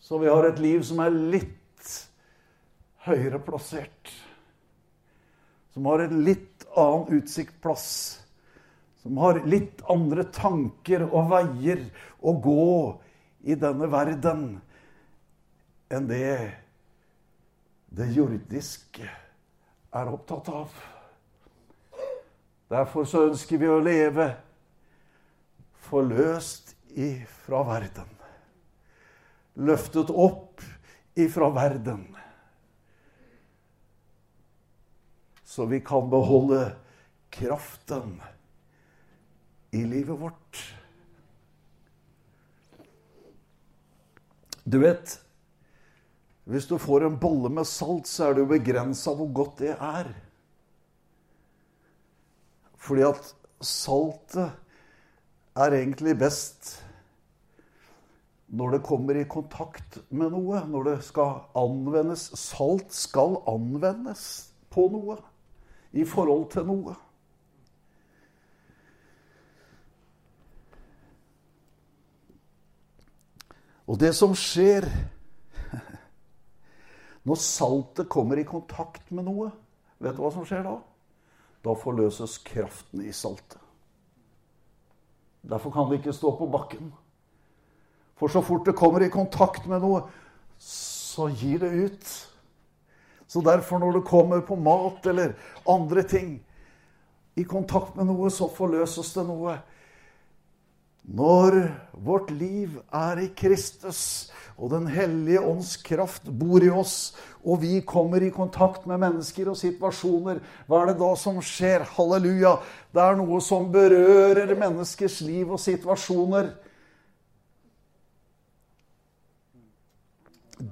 Så 0.00 0.18
vi 0.18 0.30
har 0.30 0.44
et 0.44 0.60
liv 0.60 0.82
som 0.84 1.00
er 1.04 1.14
litt 1.14 1.92
høyere 3.06 3.40
plassert. 3.42 4.10
Som 5.72 5.86
har 5.88 6.04
en 6.04 6.24
litt 6.26 6.66
annen 6.76 7.20
utsiktplass. 7.20 7.86
Som 9.02 9.18
har 9.18 9.40
litt 9.48 9.80
andre 9.90 10.26
tanker 10.30 11.06
og 11.08 11.30
veier 11.32 11.86
å 12.20 12.34
gå 12.38 12.74
i 13.42 13.56
denne 13.58 13.88
verden 13.90 14.44
enn 15.92 16.06
det 16.08 16.28
det 17.92 18.08
jordiske 18.16 19.08
er 19.92 20.10
opptatt 20.12 20.48
av. 20.48 20.72
Derfor 22.72 23.04
så 23.04 23.26
ønsker 23.28 23.60
vi 23.60 23.68
å 23.68 23.82
leve 23.84 24.30
forløst 25.84 26.72
ifra 26.96 27.60
verden. 27.68 28.08
Løftet 29.60 30.08
opp 30.08 30.62
ifra 31.20 31.50
verden. 31.52 32.06
Så 35.44 35.66
vi 35.68 35.82
kan 35.84 36.08
beholde 36.08 36.62
kraften 37.32 38.14
i 39.76 39.82
livet 39.84 40.16
vårt. 40.16 40.62
Du 44.64 44.78
vet, 44.80 45.18
hvis 46.44 46.66
du 46.66 46.74
får 46.78 47.06
en 47.06 47.18
bolle 47.22 47.52
med 47.54 47.66
salt, 47.68 48.08
så 48.10 48.28
er 48.28 48.34
det 48.34 48.42
jo 48.42 48.50
begrensa 48.50 49.14
hvor 49.14 49.30
godt 49.34 49.60
det 49.62 49.76
er. 49.76 50.10
Fordi 52.82 53.04
at 53.06 53.28
saltet 53.62 54.50
er 55.54 55.76
egentlig 55.76 56.16
best 56.18 56.72
når 58.52 58.74
det 58.74 58.82
kommer 58.84 59.16
i 59.16 59.28
kontakt 59.28 60.00
med 60.10 60.34
noe. 60.34 60.64
Når 60.68 60.88
det 60.90 60.96
skal 61.06 61.46
anvendes. 61.56 62.26
Salt 62.36 62.92
skal 62.92 63.38
anvendes 63.48 64.26
på 64.72 64.88
noe. 64.92 65.16
I 65.92 66.04
forhold 66.08 66.50
til 66.52 66.66
noe. 66.68 66.96
Og 73.86 73.98
det 74.00 74.12
som 74.16 74.34
skjer 74.36 74.86
når 77.28 77.38
saltet 77.38 78.08
kommer 78.10 78.40
i 78.40 78.46
kontakt 78.46 79.10
med 79.14 79.28
noe, 79.28 79.52
vet 80.02 80.16
du 80.16 80.22
hva 80.24 80.32
som 80.34 80.46
skjer 80.46 80.64
da? 80.66 80.78
Da 81.62 81.74
forløses 81.78 82.40
kraften 82.42 83.04
i 83.06 83.12
saltet. 83.14 83.60
Derfor 85.42 85.74
kan 85.74 85.88
det 85.90 86.00
ikke 86.00 86.14
stå 86.14 86.34
på 86.38 86.48
bakken. 86.50 86.90
For 88.18 88.30
så 88.30 88.42
fort 88.46 88.66
det 88.66 88.78
kommer 88.78 89.02
i 89.02 89.10
kontakt 89.10 89.66
med 89.70 89.82
noe, 89.82 90.04
så 90.58 91.28
gir 91.30 91.62
det 91.62 91.70
ut. 91.70 92.10
Så 93.26 93.40
derfor, 93.42 93.78
når 93.78 93.96
det 93.96 94.06
kommer 94.06 94.42
på 94.46 94.58
mat 94.60 95.06
eller 95.06 95.34
andre 95.66 96.02
ting 96.06 96.34
i 97.38 97.44
kontakt 97.48 97.96
med 97.96 98.10
noe, 98.10 98.30
så 98.30 98.50
forløses 98.52 99.14
det 99.16 99.24
noe. 99.26 99.56
Når 101.02 101.56
vårt 101.92 102.30
liv 102.30 102.78
er 102.94 103.18
i 103.24 103.28
Kristus, 103.34 104.30
og 104.56 104.70
Den 104.70 104.86
hellige 104.86 105.40
ånds 105.40 105.76
kraft 105.82 106.28
bor 106.28 106.62
i 106.62 106.70
oss, 106.70 107.16
og 107.42 107.62
vi 107.64 107.80
kommer 107.80 108.22
i 108.22 108.30
kontakt 108.30 108.86
med 108.86 109.00
mennesker 109.02 109.48
og 109.50 109.56
situasjoner, 109.58 110.38
hva 110.68 110.82
er 110.82 110.92
det 110.92 111.00
da 111.00 111.08
som 111.18 111.40
skjer? 111.42 111.82
Halleluja! 111.96 112.58
Det 112.94 113.02
er 113.02 113.16
noe 113.18 113.40
som 113.42 113.72
berører 113.72 114.54
menneskers 114.54 115.20
liv 115.26 115.50
og 115.50 115.58
situasjoner. 115.58 116.52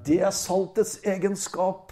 Det 0.06 0.20
er 0.22 0.30
saltets 0.30 1.00
egenskap. 1.02 1.90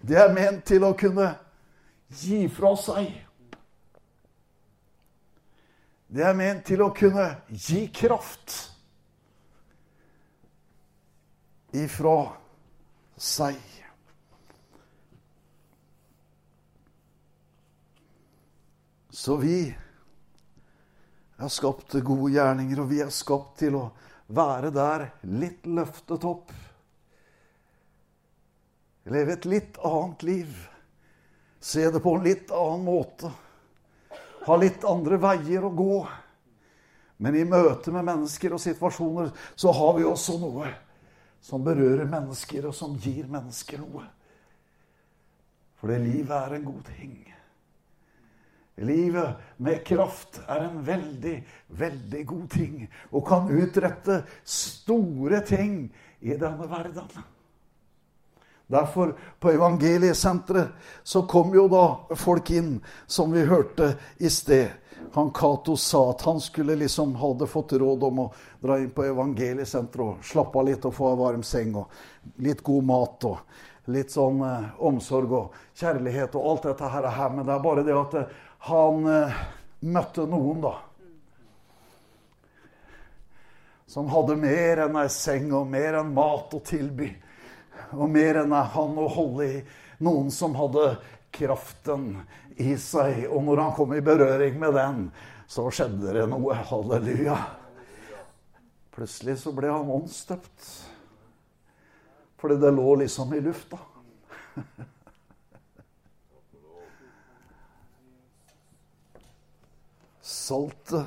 Det 0.00 0.16
er 0.16 0.32
ment 0.32 0.64
til 0.66 0.86
å 0.88 0.94
kunne 0.96 1.34
gi 2.22 2.46
fra 2.48 2.72
seg. 2.80 3.12
Det 6.12 6.24
er 6.28 6.34
ment 6.36 6.66
til 6.68 6.82
å 6.84 6.90
kunne 6.92 7.24
gi 7.48 7.86
kraft 7.94 8.52
ifra 11.72 12.16
seg. 13.16 13.56
Så 19.08 19.38
vi 19.40 19.56
er 21.40 21.52
skapt 21.52 21.94
til 21.94 22.04
gode 22.04 22.34
gjerninger, 22.34 22.82
og 22.82 22.90
vi 22.90 23.00
er 23.00 23.12
skapt 23.14 23.62
til 23.62 23.78
å 23.80 23.86
være 24.36 24.68
der 24.74 25.06
litt 25.32 25.64
løftet 25.64 26.26
opp. 26.28 26.52
Leve 29.08 29.38
et 29.38 29.48
litt 29.48 29.80
annet 29.80 30.26
liv. 30.28 30.60
Se 31.62 31.88
det 31.88 32.04
på 32.04 32.14
en 32.18 32.28
litt 32.28 32.52
annen 32.52 32.84
måte. 32.84 33.32
Ha 34.46 34.56
litt 34.58 34.84
andre 34.88 35.18
veier 35.22 35.64
å 35.64 35.72
gå. 35.74 35.98
Men 37.22 37.36
i 37.38 37.44
møte 37.46 37.92
med 37.94 38.06
mennesker 38.08 38.56
og 38.56 38.62
situasjoner 38.62 39.30
så 39.54 39.74
har 39.76 39.94
vi 39.98 40.06
også 40.08 40.38
noe 40.42 40.72
som 41.42 41.62
berører 41.62 42.06
mennesker, 42.06 42.66
og 42.70 42.74
som 42.74 42.96
gir 43.02 43.26
mennesker 43.30 43.82
noe. 43.82 44.06
For 45.78 45.90
det 45.90 46.02
livet 46.04 46.34
er 46.36 46.56
en 46.56 46.66
god 46.66 46.82
ting. 46.94 47.14
Livet 48.82 49.58
med 49.62 49.82
kraft 49.86 50.38
er 50.46 50.64
en 50.64 50.78
veldig, 50.86 51.34
veldig 51.78 52.22
god 52.26 52.46
ting 52.54 52.76
og 53.10 53.26
kan 53.28 53.50
utrette 53.52 54.22
store 54.48 55.42
ting 55.46 55.84
i 56.24 56.38
denne 56.40 56.66
verden. 56.70 57.10
Derfor, 58.72 59.14
på 59.40 59.50
Evangeliesenteret, 59.50 60.68
så 61.02 61.22
kom 61.22 61.50
jo 61.54 61.66
da 61.68 62.16
folk 62.16 62.50
inn, 62.50 62.78
som 63.06 63.32
vi 63.32 63.44
hørte 63.44 63.90
i 64.16 64.30
sted. 64.32 64.70
Han 65.12 65.28
Cato 65.30 65.76
sa 65.76 66.10
at 66.10 66.22
han 66.22 66.40
skulle 66.40 66.78
liksom 66.80 67.12
hadde 67.20 67.46
fått 67.46 67.74
råd 67.76 68.04
om 68.08 68.22
å 68.22 68.24
dra 68.62 68.78
inn 68.80 68.94
på 68.96 69.04
Evangeliesenteret 69.04 70.06
og 70.06 70.24
slappe 70.24 70.56
av 70.56 70.64
litt 70.70 70.86
og 70.88 70.94
få 70.96 71.10
en 71.10 71.20
varm 71.20 71.42
seng 71.44 71.74
og 71.82 72.40
litt 72.40 72.62
god 72.64 72.86
mat 72.88 73.26
og 73.28 73.90
litt 73.92 74.14
sånn 74.14 74.40
eh, 74.46 74.70
omsorg 74.88 75.34
og 75.36 75.58
kjærlighet 75.76 76.38
og 76.40 76.46
alt 76.52 76.68
dette 76.70 76.88
her. 76.94 77.08
Men 77.34 77.44
det 77.44 77.52
er 77.52 77.66
bare 77.66 77.84
det 77.84 77.98
at 77.98 78.16
eh, 78.22 78.38
han 78.70 79.10
eh, 79.10 79.42
møtte 79.84 80.24
noen, 80.32 80.64
da. 80.64 80.72
Som 83.84 84.08
hadde 84.08 84.38
mer 84.40 84.86
enn 84.86 84.96
ei 84.96 85.12
seng 85.12 85.52
og 85.52 85.68
mer 85.68 86.00
enn 86.00 86.16
mat 86.16 86.56
å 86.56 86.62
tilby 86.64 87.10
og 87.92 88.10
mer 88.10 88.42
enn 88.42 88.52
han 88.52 88.98
å 88.98 89.08
holde 89.12 89.44
i. 89.46 89.62
Noen 90.02 90.30
som 90.34 90.54
hadde 90.58 90.96
kraften 91.32 92.20
i 92.60 92.76
seg. 92.80 93.26
Og 93.30 93.44
når 93.46 93.56
han 93.62 93.74
kom 93.76 93.94
i 93.96 94.04
berøring 94.04 94.58
med 94.60 94.74
den, 94.76 95.10
så 95.46 95.70
skjedde 95.72 96.12
det 96.16 96.26
noe. 96.30 96.54
Halleluja. 96.68 97.38
Plutselig 98.92 99.38
så 99.40 99.52
ble 99.56 99.68
han 99.72 99.90
åndsdøpt. 99.92 100.60
Fordi 102.42 102.56
det 102.60 102.72
lå 102.74 102.94
liksom 103.04 103.34
i 103.36 103.40
lufta. 103.44 103.78
Saltet 110.32 111.06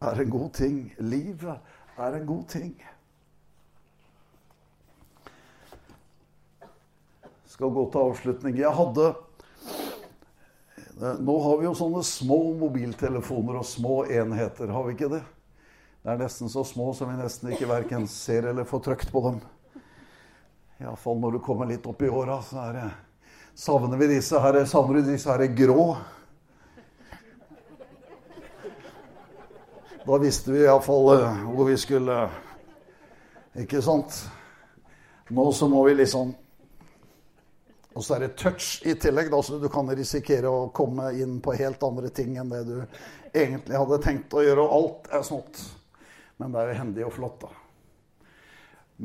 er 0.00 0.20
en 0.22 0.30
god 0.30 0.52
ting. 0.56 0.94
Livet 0.98 1.58
er 2.00 2.12
en 2.16 2.26
god 2.26 2.48
ting. 2.48 2.74
Skal 7.60 7.74
gå 7.76 7.82
til 7.92 8.00
avslutning. 8.08 8.54
Jeg 8.56 8.72
hadde 8.72 9.06
eh, 10.96 11.18
Nå 11.20 11.34
har 11.44 11.58
vi 11.60 11.66
jo 11.66 11.74
sånne 11.76 12.00
små 12.08 12.38
mobiltelefoner 12.56 13.58
og 13.60 13.66
små 13.68 13.98
enheter, 14.08 14.72
har 14.72 14.86
vi 14.86 14.94
ikke 14.96 15.10
det? 15.12 15.20
Det 16.00 16.08
er 16.08 16.22
nesten 16.22 16.48
så 16.48 16.64
små 16.64 16.94
som 16.96 17.12
vi 17.12 17.18
nesten 17.18 17.52
ikke 17.52 17.68
verken 17.68 18.08
ser 18.08 18.48
eller 18.48 18.64
får 18.64 18.84
trykt 18.86 19.12
på 19.12 19.24
dem. 19.26 19.38
Iallfall 20.80 21.20
når 21.20 21.36
du 21.36 21.42
kommer 21.44 21.68
litt 21.68 21.84
opp 21.84 22.00
i 22.00 22.08
åra, 22.08 22.40
så 22.40 22.64
er 22.64 22.78
det, 22.78 22.88
savner 23.52 24.00
vi 24.00 24.08
disse 24.14 24.40
her, 24.40 24.62
savner 24.64 25.02
du 25.02 25.12
disse 25.12 25.28
her 25.28 25.44
grå. 25.52 25.88
Da 30.08 30.24
visste 30.24 30.56
vi 30.56 30.64
iallfall 30.64 31.16
eh, 31.18 31.48
hvor 31.52 31.68
vi 31.68 31.76
skulle 31.76 32.22
Ikke 33.60 33.84
sant? 33.84 34.22
Nå 35.28 35.50
så 35.52 35.68
må 35.68 35.84
vi 35.84 36.00
liksom 36.00 36.39
og 38.00 38.04
så 38.06 38.16
er 38.16 38.24
det 38.24 38.36
touch 38.40 38.80
i 38.88 38.94
tillegg, 38.96 39.28
da, 39.28 39.42
så 39.44 39.58
du 39.60 39.68
kan 39.68 39.90
risikere 39.92 40.48
å 40.48 40.70
komme 40.72 41.10
inn 41.20 41.36
på 41.44 41.52
helt 41.58 41.82
andre 41.84 42.08
ting 42.16 42.38
enn 42.40 42.48
det 42.48 42.62
du 42.64 42.76
egentlig 43.36 43.76
hadde 43.76 43.98
tenkt 44.00 44.32
å 44.32 44.44
gjøre. 44.44 44.64
Og 44.64 44.76
alt 44.78 45.10
er 45.18 45.26
smått. 45.26 45.60
Men 46.40 46.54
det 46.54 46.62
er 46.62 46.70
jo 46.70 46.78
hendig 46.78 47.04
og 47.04 47.12
flott, 47.18 47.42
da. 47.42 47.50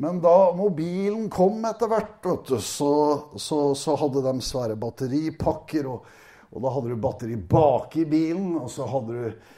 Men 0.00 0.22
da 0.24 0.52
mobilen 0.56 1.28
kom 1.32 1.60
etter 1.68 1.92
hvert, 1.92 2.16
vet 2.24 2.48
du, 2.48 2.56
så, 2.64 2.92
så, 3.36 3.60
så 3.76 3.96
hadde 4.00 4.22
de 4.24 4.32
svære 4.44 4.76
batteripakker. 4.80 5.88
Og, 5.92 6.08
og, 6.50 6.56
da 6.64 6.72
hadde 6.72 6.92
du 6.92 7.02
batteri 7.04 7.36
bak 7.36 7.96
i 8.00 8.06
bilen, 8.08 8.54
og 8.60 8.70
så 8.72 8.88
hadde 8.88 9.16
du 9.16 9.52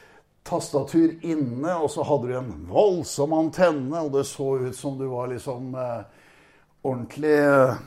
tastatur 0.47 1.15
inne, 1.27 1.77
og 1.79 1.87
så 1.91 2.03
hadde 2.07 2.27
du 2.27 2.35
en 2.39 2.51
voldsom 2.67 3.35
antenne, 3.39 4.03
og 4.03 4.11
det 4.17 4.25
så 4.27 4.57
ut 4.65 4.75
som 4.75 4.99
du 4.99 5.07
var 5.11 5.31
liksom 5.31 5.75
eh, 5.79 6.03
ordentlig 6.87 7.35
eh, 7.39 7.79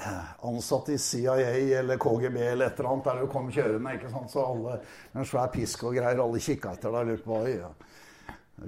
ansatt 0.50 0.88
i 0.94 0.98
CIA 0.98 1.36
eller 1.80 2.00
KGB 2.00 2.40
eller 2.40 2.66
et 2.66 2.80
eller 2.80 2.90
annet 2.92 3.08
der 3.10 3.22
du 3.22 3.30
kom 3.32 3.50
kjørende. 3.52 3.94
ikke 3.94 4.10
sant? 4.12 4.32
Så 4.32 4.44
alle 4.44 4.80
med 5.12 5.22
en 5.22 5.28
svær 5.28 5.52
pisk 5.52 5.84
og 5.84 5.96
greier, 5.96 6.22
alle 6.22 6.42
kikka 6.42 6.74
etter 6.76 6.94
deg. 6.96 7.10
Lurte 7.10 7.28
på 7.28 7.40
ja. 7.50 7.70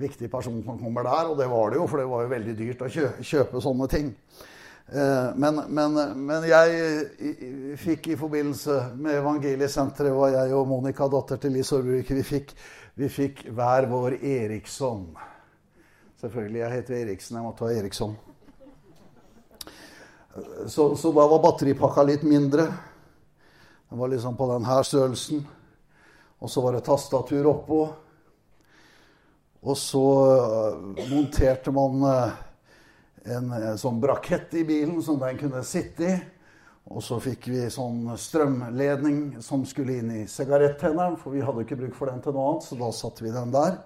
Viktig 0.03 0.31
person 0.33 0.63
som 0.65 0.79
kommer 0.81 1.05
der, 1.05 1.29
og 1.29 1.37
det 1.37 1.51
var 1.53 1.71
det 1.71 1.77
jo, 1.77 1.87
for 1.91 2.01
det 2.01 2.09
var 2.09 2.23
jo 2.25 2.33
veldig 2.33 2.55
dyrt 2.57 2.85
å 2.87 2.93
kjøpe 3.21 3.61
sånne 3.61 3.89
ting. 3.93 4.15
Eh, 4.89 5.29
men, 5.37 5.61
men, 5.69 5.99
men, 6.17 6.47
jeg 6.49 7.77
fikk 7.81 8.09
i 8.15 8.17
forbindelse 8.17 8.79
med 8.97 9.19
Evangeliesenteret, 9.21 10.17
var 10.17 10.33
jeg 10.33 10.57
og 10.57 10.71
Monica, 10.73 11.11
datter 11.13 11.43
til 11.43 11.55
Lise 11.59 11.77
Aarbruk, 11.77 12.09
vi, 12.09 12.25
fikk, 12.25 12.57
vi 13.01 13.13
fikk 13.13 13.45
hver 13.53 13.91
vår 13.93 14.17
Eriksson. 14.21 15.11
Selvfølgelig. 16.23 16.61
Jeg 16.61 16.73
heter 16.79 17.01
Eriksen. 17.03 17.37
Jeg 17.37 17.45
måtte 17.45 17.67
ha 17.67 17.73
Eriksson. 17.75 18.17
Så, 20.67 20.97
så, 20.97 21.13
da 21.13 21.27
var 21.29 21.43
batteripakka 21.43 22.03
litt 22.09 22.23
mindre. 22.23 22.67
Den 23.89 23.99
var 23.99 24.09
liksom 24.09 24.37
på 24.37 24.49
denne 24.49 24.79
størrelsen. 24.85 25.43
Og 26.41 26.51
så 26.51 26.63
var 26.65 26.73
det 26.73 26.87
tastatur 26.87 27.47
oppå. 27.51 27.83
Og 29.63 29.77
så 29.79 30.07
uh, 30.27 30.79
monterte 31.11 31.71
man 31.75 32.01
uh, 32.03 32.39
en, 33.29 33.53
en, 33.53 33.79
sånn 33.79 34.01
brakett 34.03 34.55
i 34.59 34.65
bilen 34.67 34.97
som 35.05 35.21
den 35.21 35.37
kunne 35.39 35.61
sitte 35.69 36.09
i. 36.09 36.15
Og 36.91 37.05
så 37.05 37.21
fikk 37.23 37.47
vi 37.53 37.69
sånn 37.71 38.09
strømledning 38.19 39.43
som 39.45 39.63
skulle 39.69 40.01
inn 40.01 40.11
i 40.17 40.23
sigarettenneren, 40.27 41.15
for 41.21 41.37
vi 41.37 41.45
hadde 41.45 41.63
ikke 41.63 41.79
bruk 41.79 41.95
for 41.95 42.11
den 42.11 42.25
til 42.25 42.35
noe 42.35 42.49
annet, 42.51 42.67
så 42.67 42.79
da 42.81 42.89
satte 42.97 43.23
vi 43.23 43.31
den 43.31 43.53
der. 43.55 43.77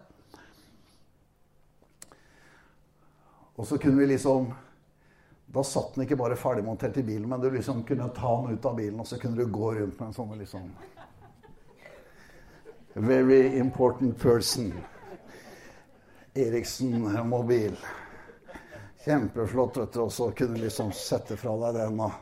Og 3.56 3.68
så 3.68 3.76
kunne 3.82 4.00
vi 4.00 4.14
liksom 4.14 4.48
da 5.56 5.64
satt 5.64 5.94
den 5.94 6.04
ikke 6.04 6.18
bare 6.20 6.36
ferdigmontert 6.36 6.98
i 7.00 7.04
bilen, 7.06 7.28
men 7.30 7.40
du 7.40 7.48
liksom 7.50 7.82
kunne 7.88 8.10
ta 8.16 8.34
den 8.42 8.58
ut 8.58 8.68
av 8.68 8.76
bilen, 8.76 9.00
og 9.00 9.08
så 9.08 9.18
kunne 9.20 9.40
du 9.40 9.52
gå 9.52 9.72
rundt 9.78 9.98
med 10.00 10.08
en 10.10 10.16
sånn 10.16 10.38
liksom 10.38 10.70
Very 12.96 13.58
important 13.58 14.16
person. 14.18 14.70
Eriksen-mobil. 16.34 17.76
Kjempeflott. 19.04 19.96
Og 19.96 20.12
så 20.12 20.30
kunne 20.30 20.54
du 20.54 20.62
liksom 20.62 20.92
sette 20.96 21.36
fra 21.36 21.52
deg 21.66 21.76
den 21.76 22.00
og 22.00 22.14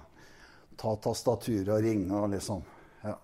ta 0.76 0.96
tastaturet 0.98 1.70
og 1.70 1.84
ringe 1.84 2.18
og 2.18 2.32
liksom 2.32 2.64
ja. 3.04 3.14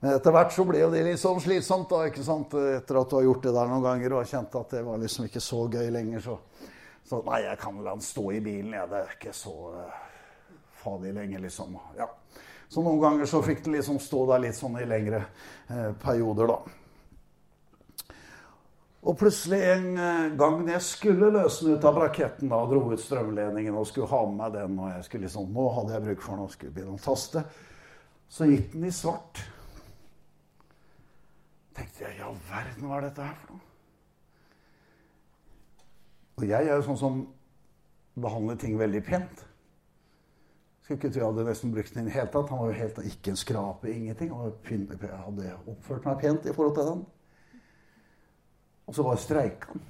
Men 0.00 0.14
etter 0.14 0.32
hvert 0.32 0.56
så 0.56 0.64
ble 0.64 0.80
jo 0.80 0.88
det 0.94 1.04
litt 1.04 1.20
sånn 1.20 1.42
slitsomt, 1.44 1.90
da, 1.92 2.06
ikke 2.08 2.24
sant? 2.24 2.56
Etter 2.56 3.02
at 3.02 3.12
du 3.12 3.18
har 3.18 3.28
gjort 3.28 3.44
det 3.44 3.52
der 3.58 3.68
noen 3.68 3.84
ganger 3.84 4.14
og 4.14 4.22
har 4.22 4.32
kjent 4.32 4.56
at 4.62 4.76
det 4.78 4.82
var 4.88 5.04
liksom 5.04 5.28
ikke 5.28 5.44
så 5.44 5.66
gøy 5.68 5.92
lenger, 5.92 6.24
så 6.24 6.38
så 7.08 7.22
nei, 7.24 7.40
jeg 7.46 7.58
kan 7.60 7.78
la 7.80 7.94
den 7.96 8.04
stå 8.04 8.26
i 8.36 8.40
bilen, 8.44 8.74
ja. 8.76 8.84
Det 8.90 8.98
er 9.00 9.14
ikke 9.14 9.32
så 9.36 9.54
uh, 9.72 10.00
farlig 10.82 11.14
lenge, 11.16 11.40
liksom. 11.40 11.78
Ja. 11.96 12.10
Så 12.68 12.84
noen 12.84 13.00
ganger 13.00 13.28
så 13.28 13.40
fikk 13.44 13.64
den 13.64 13.78
liksom 13.78 13.96
stå 14.02 14.26
der 14.28 14.42
litt 14.44 14.58
sånn 14.58 14.76
i 14.76 14.84
lengre 14.84 15.22
eh, 15.72 15.94
perioder, 16.02 16.50
da. 16.50 18.18
Og 19.08 19.14
plutselig 19.16 19.60
en 19.70 19.86
eh, 19.96 20.34
gang 20.36 20.58
når 20.58 20.74
jeg 20.74 20.84
skulle 20.84 21.30
løse 21.32 21.64
den 21.64 21.78
ut 21.78 21.86
av 21.88 21.96
braketten 21.96 22.50
da, 22.52 22.58
dro 22.68 22.82
ut 22.90 23.00
strømledningen 23.00 23.78
og 23.78 23.86
skulle 23.88 24.10
ha 24.10 24.20
med 24.26 24.36
meg 24.42 24.58
den, 24.58 24.74
og 24.82 24.90
jeg 24.92 25.06
skulle 25.06 25.24
liksom, 25.24 25.48
nå 25.54 25.68
hadde 25.78 25.94
jeg 25.94 26.06
bruk 26.08 26.26
for 26.26 26.34
den 26.34 26.44
og 26.44 26.52
skulle 26.52 26.74
begynne 26.76 26.98
å 26.98 27.06
taste, 27.06 27.44
så 28.28 28.50
gikk 28.50 28.74
den 28.74 28.84
i 28.90 28.92
svart. 28.92 29.40
tenkte 31.78 32.04
jeg, 32.04 32.18
ja 32.18 32.28
verden, 32.50 32.84
hva 32.84 32.98
er 32.98 33.08
dette 33.08 33.30
her 33.30 33.40
for 33.40 33.54
noe? 33.54 33.67
Og 36.38 36.46
jeg 36.46 36.68
er 36.68 36.76
jo 36.76 36.86
sånn 36.86 37.00
som 37.00 37.20
behandler 38.22 38.58
ting 38.62 38.78
veldig 38.78 39.02
pent. 39.06 39.44
Skulle 40.84 41.02
ikke 41.02 41.10
tro 41.12 41.20
jeg 41.20 41.28
hadde 41.32 41.46
nesten 41.50 41.72
brukt 41.74 41.94
den 41.96 42.06
i 42.06 42.08
det 42.08 42.14
hele 42.14 42.30
tatt. 42.32 42.50
Han 42.52 42.62
var 42.62 42.70
jo 42.70 42.78
helt, 42.78 42.98
ikke 43.10 43.34
en 43.34 43.40
skrape, 43.40 43.90
ingenting. 43.90 44.30
Jeg 44.32 45.10
hadde 45.26 45.54
oppført 45.68 46.06
meg 46.06 46.22
pent 46.22 46.46
i 46.46 46.54
forhold 46.54 46.76
til 46.78 46.90
den. 46.92 47.02
Og 48.88 48.96
så 48.96 49.04
bare 49.04 49.20
streika 49.20 49.74
han. 49.74 49.82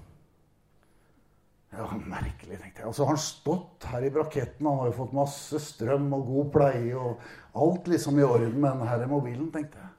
Ja, 1.69 1.85
merkelig, 2.01 2.57
tenkte 2.63 2.81
jeg. 2.81 2.89
Og 2.89 2.97
så 2.97 3.05
har 3.05 3.13
han 3.13 3.21
stått 3.21 3.87
her 3.93 4.09
i 4.09 4.11
braketten. 4.11 4.67
Han 4.67 4.81
har 4.81 4.89
jo 4.89 4.97
fått 5.03 5.15
masse 5.15 5.61
strøm 5.61 6.09
og 6.17 6.25
god 6.33 6.53
pleie 6.55 6.97
og 6.97 7.21
alt 7.61 7.91
liksom 7.93 8.19
i 8.19 8.25
orden 8.25 8.57
med 8.57 8.71
den 8.73 8.89
her 8.89 9.05
mobilen, 9.11 9.51
tenkte 9.53 9.83
jeg. 9.83 9.93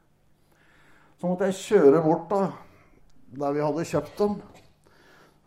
Så 1.22 1.30
måtte 1.30 1.48
jeg 1.48 1.62
kjøre 1.62 2.02
bort 2.02 2.26
da, 2.32 2.42
der 3.38 3.54
vi 3.54 3.64
hadde 3.64 3.86
kjøpt 3.92 4.18
dem. 4.24 4.40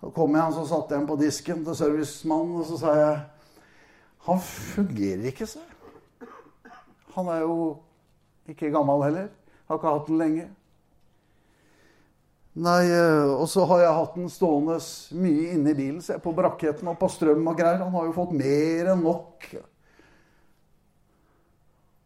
Så 0.02 0.08
kom 0.10 0.34
jeg, 0.34 0.42
og 0.42 0.56
så 0.56 0.64
satte 0.66 0.96
jeg 0.96 0.98
den 0.98 1.06
på 1.06 1.16
disken 1.20 1.60
til 1.62 1.76
servicemannen, 1.78 2.56
og 2.58 2.66
så 2.66 2.78
sa 2.80 2.94
jeg 2.98 3.20
Han 4.26 4.40
fungerer 4.42 5.28
ikke, 5.30 5.46
sa 5.46 5.60
jeg. 5.62 6.30
Han 7.14 7.28
er 7.30 7.44
jo 7.44 7.54
ikke 8.50 8.70
gammel 8.74 9.04
heller. 9.04 9.28
Har 9.68 9.78
ikke 9.78 9.92
hatt 9.94 10.08
den 10.08 10.18
lenge. 10.18 10.46
Nei, 12.66 12.80
eh, 12.90 13.30
og 13.30 13.46
så 13.48 13.64
har 13.70 13.84
jeg 13.84 13.98
hatt 13.98 14.16
den 14.18 14.30
stående 14.30 14.80
mye 15.16 15.52
inne 15.54 15.70
i 15.70 15.76
bilen, 15.78 16.02
jeg, 16.02 16.22
på 16.22 16.34
braketten 16.34 16.90
og 16.90 16.98
på 16.98 17.08
strøm 17.10 17.46
og 17.46 17.56
greier. 17.58 17.78
Han 17.84 17.94
har 17.94 18.08
jo 18.08 18.16
fått 18.16 18.34
mer 18.36 18.90
enn 18.92 19.06
nok. 19.06 19.46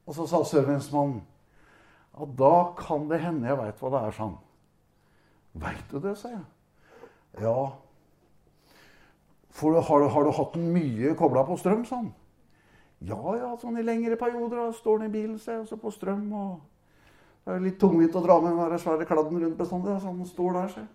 Og 0.07 0.19
så 0.21 0.29
sa 0.29 0.43
servicemannen 0.53 1.25
ja, 2.17 2.29
da 2.45 2.55
kan 2.77 3.09
det 3.09 3.23
hende 3.25 3.49
jeg 3.49 3.59
veit 3.59 3.81
hva 3.81 3.93
det 3.93 4.05
er, 4.05 4.15
sa 4.17 4.29
han. 4.29 4.39
Veit 5.65 5.91
du 5.91 5.99
det, 6.05 6.15
sa 6.21 6.31
jeg. 6.37 6.47
Ja. 7.41 7.59
For 9.57 9.77
har, 9.81 10.07
har 10.13 10.25
du 10.25 10.37
hatt 10.37 10.55
den 10.57 10.71
mye 10.75 11.15
kobla 11.17 11.47
på 11.49 11.57
strøm, 11.61 11.85
han. 11.91 12.13
Ja, 13.07 13.21
ja, 13.37 13.51
sånn 13.61 13.79
i 13.81 13.85
lengre 13.85 14.19
perioder. 14.21 14.67
Da 14.67 14.77
står 14.77 15.01
den 15.01 15.11
i 15.11 15.15
bilen, 15.15 15.39
se, 15.41 15.57
og 15.63 15.69
så 15.69 15.79
på 15.81 15.93
strøm 15.95 16.27
og 16.37 16.51
det 17.47 17.55
er 17.55 17.63
litt 17.63 17.77
tungvint 17.79 18.17
å 18.19 18.21
dra 18.25 18.41
med 18.43 18.57
den 18.59 18.81
svære 18.83 19.07
kladden 19.07 19.39
rundt 19.39 19.59
bestandig. 19.59 19.93
Så 20.03 20.11
den 20.11 20.27
står 20.27 20.57
der, 20.57 20.73
se. 20.75 20.87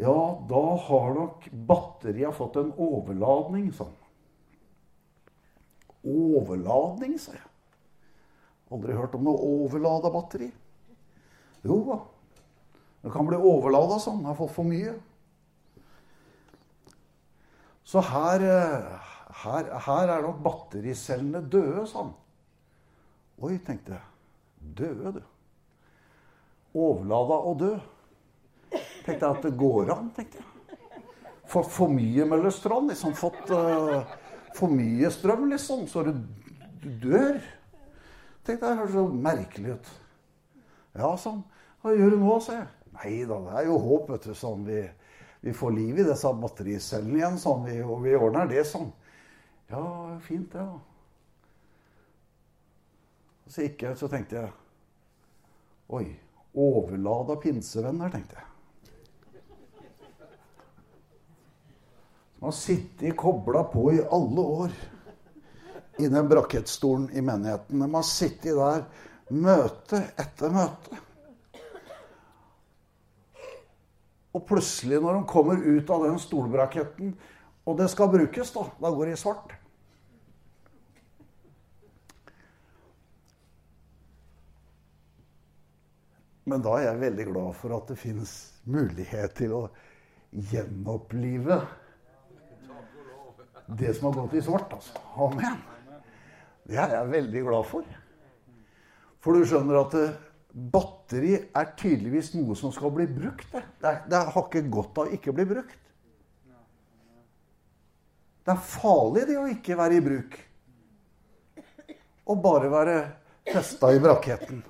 Ja, 0.00 0.16
da 0.48 0.62
har 0.86 1.10
nok 1.18 1.44
batteriet 1.68 2.32
fått 2.38 2.56
en 2.56 2.70
overladning, 2.80 3.68
han. 3.76 3.92
Overladning, 6.00 7.18
sa 7.20 7.34
jeg. 7.36 7.44
Aldri 8.72 8.96
hørt 8.96 9.18
om 9.18 9.26
noe 9.26 9.36
overlada 9.44 10.08
batteri. 10.14 10.48
Jo 11.66 11.82
da. 11.90 12.00
Det 13.04 13.12
kan 13.12 13.28
bli 13.28 13.36
overlada 13.36 13.98
sånn. 14.00 14.24
Har 14.24 14.38
fått 14.38 14.54
for 14.56 14.64
mye. 14.64 14.94
Så 17.90 18.02
her, 18.06 18.44
eh, 18.46 19.08
her, 19.42 19.70
her 19.86 20.12
er 20.14 20.22
nok 20.22 20.42
battericellene 20.44 21.42
døde, 21.50 21.82
sa 21.90 22.04
han. 22.04 22.12
Oi, 23.40 23.56
tenkte 23.66 23.96
jeg. 23.96 24.04
Døde, 24.78 25.14
du. 25.16 25.22
Overlada 26.78 27.38
og 27.50 27.58
dø. 27.64 27.72
Tenkte 28.70 29.18
jeg 29.18 29.30
at 29.30 29.42
det 29.42 29.56
går 29.58 29.90
an, 29.96 30.10
tenkte 30.14 30.38
jeg. 30.38 30.76
Fått 31.50 31.70
for 31.74 31.90
mye 31.90 32.26
Møllerstrand. 32.30 32.92
Liksom 32.92 33.16
fått 33.18 33.50
uh, 33.50 34.04
for 34.54 34.70
mye 34.70 35.10
strøm, 35.10 35.48
liksom. 35.50 35.88
Så 35.90 36.04
du, 36.06 36.12
du 36.84 36.90
dør. 37.08 37.40
Tenkte 38.46 38.70
jeg, 38.70 38.78
Hørtes 38.84 38.94
så 38.94 39.06
merkelig 39.26 39.74
ut. 39.80 39.90
Ja, 41.00 41.10
sånn. 41.18 41.42
Hva 41.82 41.96
gjør 41.96 42.14
du 42.14 42.22
nå, 42.22 42.38
sa 42.44 42.60
jeg. 42.60 42.70
Nei 43.00 43.16
da, 43.26 43.40
det 43.48 43.58
er 43.58 43.66
jo 43.72 43.80
håp, 43.82 44.12
vet 44.14 44.30
du. 44.30 44.36
Sånn 44.38 44.62
vi, 44.68 44.84
vi 45.40 45.52
får 45.56 45.70
liv 45.72 45.98
i 45.98 46.04
disse 46.04 46.32
battericellene 46.36 47.18
igjen, 47.18 47.38
sånn. 47.40 47.64
Vi, 47.64 47.78
og 47.82 48.02
vi 48.04 48.16
ordner 48.16 48.48
det 48.50 48.64
sånn. 48.68 48.90
Ja, 49.70 49.84
fint 50.24 50.52
det, 50.52 50.64
da. 50.66 50.78
Så 53.50 53.64
gikk 53.64 53.82
jeg, 53.82 53.98
så 53.98 54.06
tenkte 54.10 54.36
jeg 54.36 54.50
Oi, 55.90 56.04
overlada 56.54 57.34
pinsevenner, 57.42 58.12
tenkte 58.12 58.36
jeg. 58.38 58.46
Som 62.36 62.46
har 62.46 62.54
sittet 62.54 63.16
kobla 63.18 63.64
på 63.72 63.88
i 63.96 63.98
alle 64.06 64.44
år 64.60 64.76
i 65.98 66.06
den 66.08 66.28
brakettstolen 66.30 67.08
i 67.10 67.24
menigheten. 67.26 67.82
De 67.82 67.88
har 67.94 68.06
sittet 68.06 68.54
der 68.54 68.86
møte 69.34 70.04
etter 70.20 70.54
møte. 70.54 71.00
Og 74.36 74.44
plutselig, 74.46 75.00
når 75.02 75.18
de 75.18 75.30
kommer 75.30 75.58
ut 75.58 75.90
av 75.90 76.04
den 76.06 76.20
stolbraketten, 76.22 77.16
og 77.66 77.78
det 77.78 77.88
skal 77.92 78.12
brukes, 78.12 78.52
da, 78.54 78.68
da 78.80 78.92
går 78.94 79.10
det 79.10 79.16
i 79.16 79.20
svart. 79.20 79.56
Men 86.50 86.62
da 86.64 86.76
er 86.78 86.88
jeg 86.88 87.02
veldig 87.04 87.26
glad 87.30 87.58
for 87.58 87.76
at 87.76 87.90
det 87.90 87.98
fins 88.00 88.32
mulighet 88.66 89.34
til 89.38 89.52
å 89.54 89.60
gjenopplive 90.50 91.60
det 93.78 93.92
som 93.94 94.08
har 94.08 94.16
gått 94.22 94.34
i 94.38 94.42
svart. 94.42 94.72
altså. 94.74 94.96
Amen. 95.14 95.60
Det 96.66 96.78
er 96.78 96.96
jeg 96.96 97.12
veldig 97.12 97.42
glad 97.46 97.68
for. 97.70 97.86
For 99.22 99.36
du 99.36 99.46
skjønner 99.46 99.78
at 99.82 99.94
eh, 99.98 100.18
batteri 100.50 101.36
er 101.36 101.70
tydeligvis 101.78 102.32
noe 102.34 102.56
som 102.58 102.72
skal 102.74 102.92
bli 102.94 103.06
brukt. 103.10 103.46
Det, 103.52 103.62
det, 103.82 103.94
det 104.10 104.22
har 104.34 104.46
ikke 104.46 104.64
godt 104.72 104.98
av 104.98 105.08
å 105.08 105.14
ikke 105.16 105.34
bli 105.36 105.46
brukt. 105.52 105.78
Det 108.40 108.54
er 108.54 108.62
farlig 108.66 109.26
det 109.28 109.36
å 109.38 109.48
ikke 109.50 109.76
være 109.78 109.98
i 109.98 110.04
bruk. 110.04 110.36
Og 112.30 112.40
bare 112.42 112.70
være 112.72 112.96
festa 113.50 113.90
i 113.94 114.00
braketten. 114.02 114.62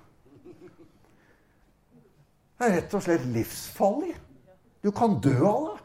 Det 2.60 2.66
er 2.66 2.74
rett 2.76 2.96
og 2.96 3.04
slett 3.04 3.24
livsfarlig. 3.32 4.12
Du 4.84 4.90
kan 4.96 5.16
dø 5.22 5.36
av 5.48 5.62
det. 5.68 5.76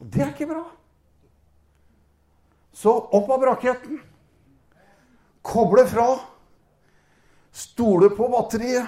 Og 0.00 0.08
det 0.14 0.22
er 0.24 0.32
ikke 0.32 0.48
bra. 0.48 0.62
Så 2.72 2.94
opp 2.96 3.28
av 3.30 3.42
braketten. 3.42 4.00
Koble 5.44 5.84
fra. 5.90 6.06
Stole 7.52 8.08
på 8.16 8.28
batteriet. 8.32 8.86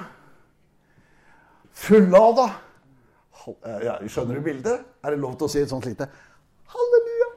Fullada. 1.74 2.48
Ja, 3.84 3.98
skjønner 4.08 4.38
du 4.38 4.44
bildet? 4.46 4.86
Er 5.04 5.12
det 5.12 5.20
lov 5.20 5.36
til 5.36 5.44
å 5.44 5.52
si 5.52 5.60
et 5.60 5.68
sånt 5.68 5.84
lite 5.84 6.08
halleluja? 6.72 7.28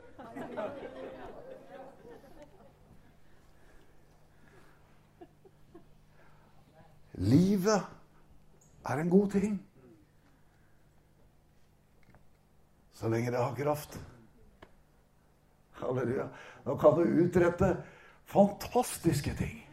Livet 7.27 7.81
er 8.87 9.01
en 9.01 9.09
god 9.11 9.31
ting. 9.35 9.57
Så 12.93 13.09
lenge 13.11 13.33
det 13.33 13.41
har 13.41 13.55
kraft. 13.57 13.99
Halleluja. 15.81 16.29
Nå 16.65 16.77
kan 16.79 16.95
du 16.97 17.23
utrette 17.25 17.75
fantastiske 18.25 19.35
ting. 19.37 19.66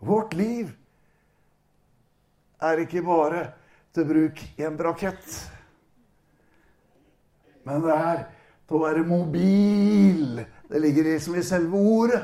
Vårt 0.00 0.34
liv 0.36 0.70
er 2.62 2.82
ikke 2.82 3.04
bare 3.04 3.42
til 3.96 4.08
bruk 4.08 4.42
i 4.58 4.64
en 4.66 4.76
brakett. 4.76 5.36
Men 7.66 7.82
det 7.82 7.94
er 7.96 8.24
til 8.66 8.78
å 8.78 8.84
være 8.84 9.04
mobil. 9.06 10.40
Det 10.68 10.80
ligger 10.82 11.12
liksom 11.12 11.38
i 11.38 11.44
selve 11.46 11.80
ordet. 11.80 12.22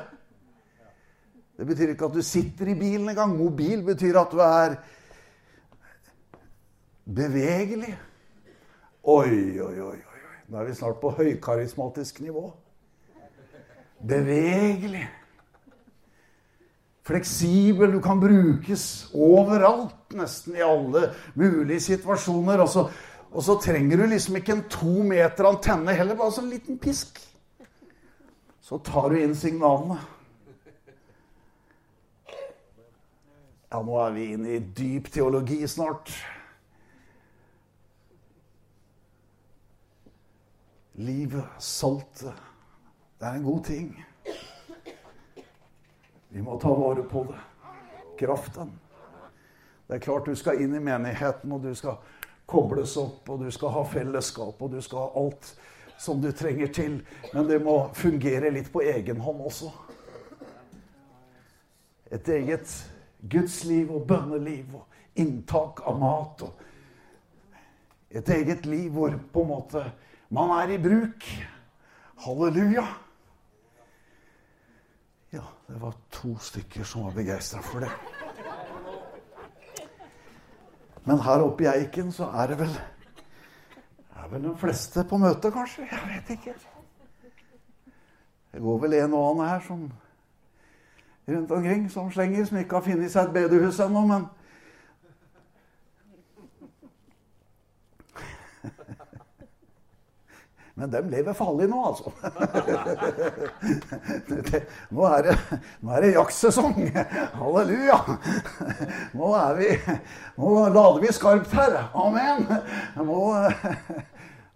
Det 1.57 1.67
betyr 1.69 1.93
ikke 1.93 2.09
at 2.09 2.17
du 2.17 2.23
sitter 2.27 2.73
i 2.73 2.79
bilen 2.79 3.09
engang. 3.13 3.37
Mobil 3.39 3.85
betyr 3.87 4.19
at 4.21 4.33
du 4.33 4.41
er 4.43 4.77
bevegelig. 7.05 7.95
Oi, 9.03 9.61
oi, 9.61 9.77
oi. 9.81 9.99
oi. 9.99 10.01
Nå 10.49 10.59
er 10.61 10.69
vi 10.69 10.77
snart 10.77 11.01
på 11.01 11.11
høykarismatisk 11.17 12.21
nivå. 12.21 12.51
Bevegelig. 14.03 15.07
Fleksibel. 17.03 17.93
Du 17.93 18.01
kan 18.01 18.21
brukes 18.21 19.11
overalt, 19.15 20.15
nesten 20.15 20.57
i 20.57 20.63
alle 20.63 21.09
mulige 21.35 21.81
situasjoner. 21.81 22.63
Og 22.63 22.69
så, 22.69 22.87
og 23.33 23.45
så 23.45 23.59
trenger 23.63 23.97
du 23.97 24.07
liksom 24.07 24.39
ikke 24.39 24.57
en 24.57 24.67
to 24.71 25.03
meter 25.07 25.51
antenne 25.51 25.97
heller, 25.99 26.19
bare 26.19 26.35
sånn 26.39 26.51
liten 26.53 26.81
pisk. 26.83 27.21
så 28.63 28.79
tar 28.79 29.11
du 29.11 29.19
inn 29.19 29.35
signalene. 29.37 29.99
Ja, 33.73 33.81
nå 33.83 33.97
er 34.01 34.15
vi 34.15 34.29
inne 34.33 34.55
i 34.55 34.61
dyp 34.61 35.11
teologi 35.13 35.59
snart. 35.69 36.13
Livet, 41.01 41.49
saltet, 41.59 42.43
det 43.19 43.29
er 43.29 43.39
en 43.41 43.47
god 43.49 43.63
ting. 43.65 43.93
Vi 46.33 46.43
må 46.43 46.59
ta 46.61 46.75
vare 46.75 47.03
på 47.03 47.25
det. 47.29 47.41
Kraften. 48.19 48.71
Det 49.87 49.99
er 49.99 50.01
klart 50.01 50.25
du 50.25 50.37
skal 50.37 50.63
inn 50.65 50.75
i 50.75 50.81
menigheten, 50.81 51.53
og 51.53 51.61
du 51.61 51.75
skal 51.77 51.99
kobles 52.49 52.95
opp, 52.97 53.29
og 53.29 53.43
du 53.45 53.51
skal 53.53 53.75
ha 53.75 53.83
fellesskap, 53.85 54.63
og 54.63 54.73
du 54.73 54.81
skal 54.81 55.05
ha 55.05 55.21
alt 55.21 55.51
som 56.01 56.23
du 56.23 56.31
trenger 56.33 56.73
til. 56.73 56.95
Men 57.35 57.51
det 57.51 57.61
må 57.61 57.77
fungere 57.95 58.49
litt 58.55 58.73
på 58.73 58.81
egen 58.81 59.21
hånd 59.21 59.45
også. 59.45 59.69
Et 62.13 62.33
eget 62.39 62.73
gudsliv 63.29 63.93
og 63.93 64.09
bønneliv 64.09 64.73
og 64.81 65.21
inntak 65.21 65.85
av 65.85 66.01
mat. 66.01 66.49
og 66.49 68.11
Et 68.11 68.29
eget 68.41 68.67
liv 68.67 68.89
hvor 68.93 69.21
på 69.33 69.45
en 69.45 69.53
måte 69.53 69.85
man 70.33 70.57
er 70.63 70.75
i 70.75 70.81
bruk. 70.81 71.29
Halleluja. 72.25 72.89
Ja, 75.33 75.43
det 75.69 75.81
var 75.81 75.95
to 76.11 76.35
stykker 76.39 76.85
som 76.85 77.05
var 77.05 77.15
begeistra 77.17 77.61
for 77.65 77.81
det. 77.81 77.91
Men 81.05 81.19
her 81.19 81.43
oppe 81.43 81.65
i 81.65 81.67
Eiken 81.67 82.13
så 82.13 82.29
er 82.37 82.53
det 82.53 82.59
vel 82.59 82.75
er 84.17 84.29
vel 84.31 84.45
de 84.45 84.53
fleste 84.59 85.05
på 85.09 85.17
møte, 85.19 85.51
kanskje? 85.51 85.87
Jeg 85.91 86.01
vet 86.09 86.31
ikke. 86.31 86.55
Det 88.53 88.61
går 88.61 88.79
vel 88.79 88.95
en 88.95 89.15
og 89.15 89.31
annen 89.31 89.49
her 89.49 89.65
som 89.67 89.89
rundt 91.29 91.51
omkring 91.51 91.91
som 91.91 92.13
slenger, 92.13 92.45
som 92.45 92.59
ikke 92.59 92.77
har 92.77 92.85
funnet 92.87 93.13
seg 93.13 93.29
et 93.29 93.35
bedehus 93.35 93.81
ennå, 93.81 94.05
men 94.07 94.29
Men 100.75 100.91
dem 100.91 101.11
lever 101.13 101.33
farlig 101.37 101.67
nå, 101.69 101.79
altså. 101.85 102.13
nå 104.97 105.05
er 105.05 105.27
det, 105.27 105.35
nå 105.85 105.93
er 105.93 106.01
det 106.07 106.13
jaktsesong. 106.15 106.79
Halleluja. 107.37 107.99
Nå 109.13 109.29
er 109.37 109.59
vi 109.59 109.69
Nå 110.41 110.55
lader 110.73 111.01
vi 111.05 111.13
skarpt 111.13 111.53
her. 111.59 111.77
Amen. 111.93 112.49
Nå 112.97 113.21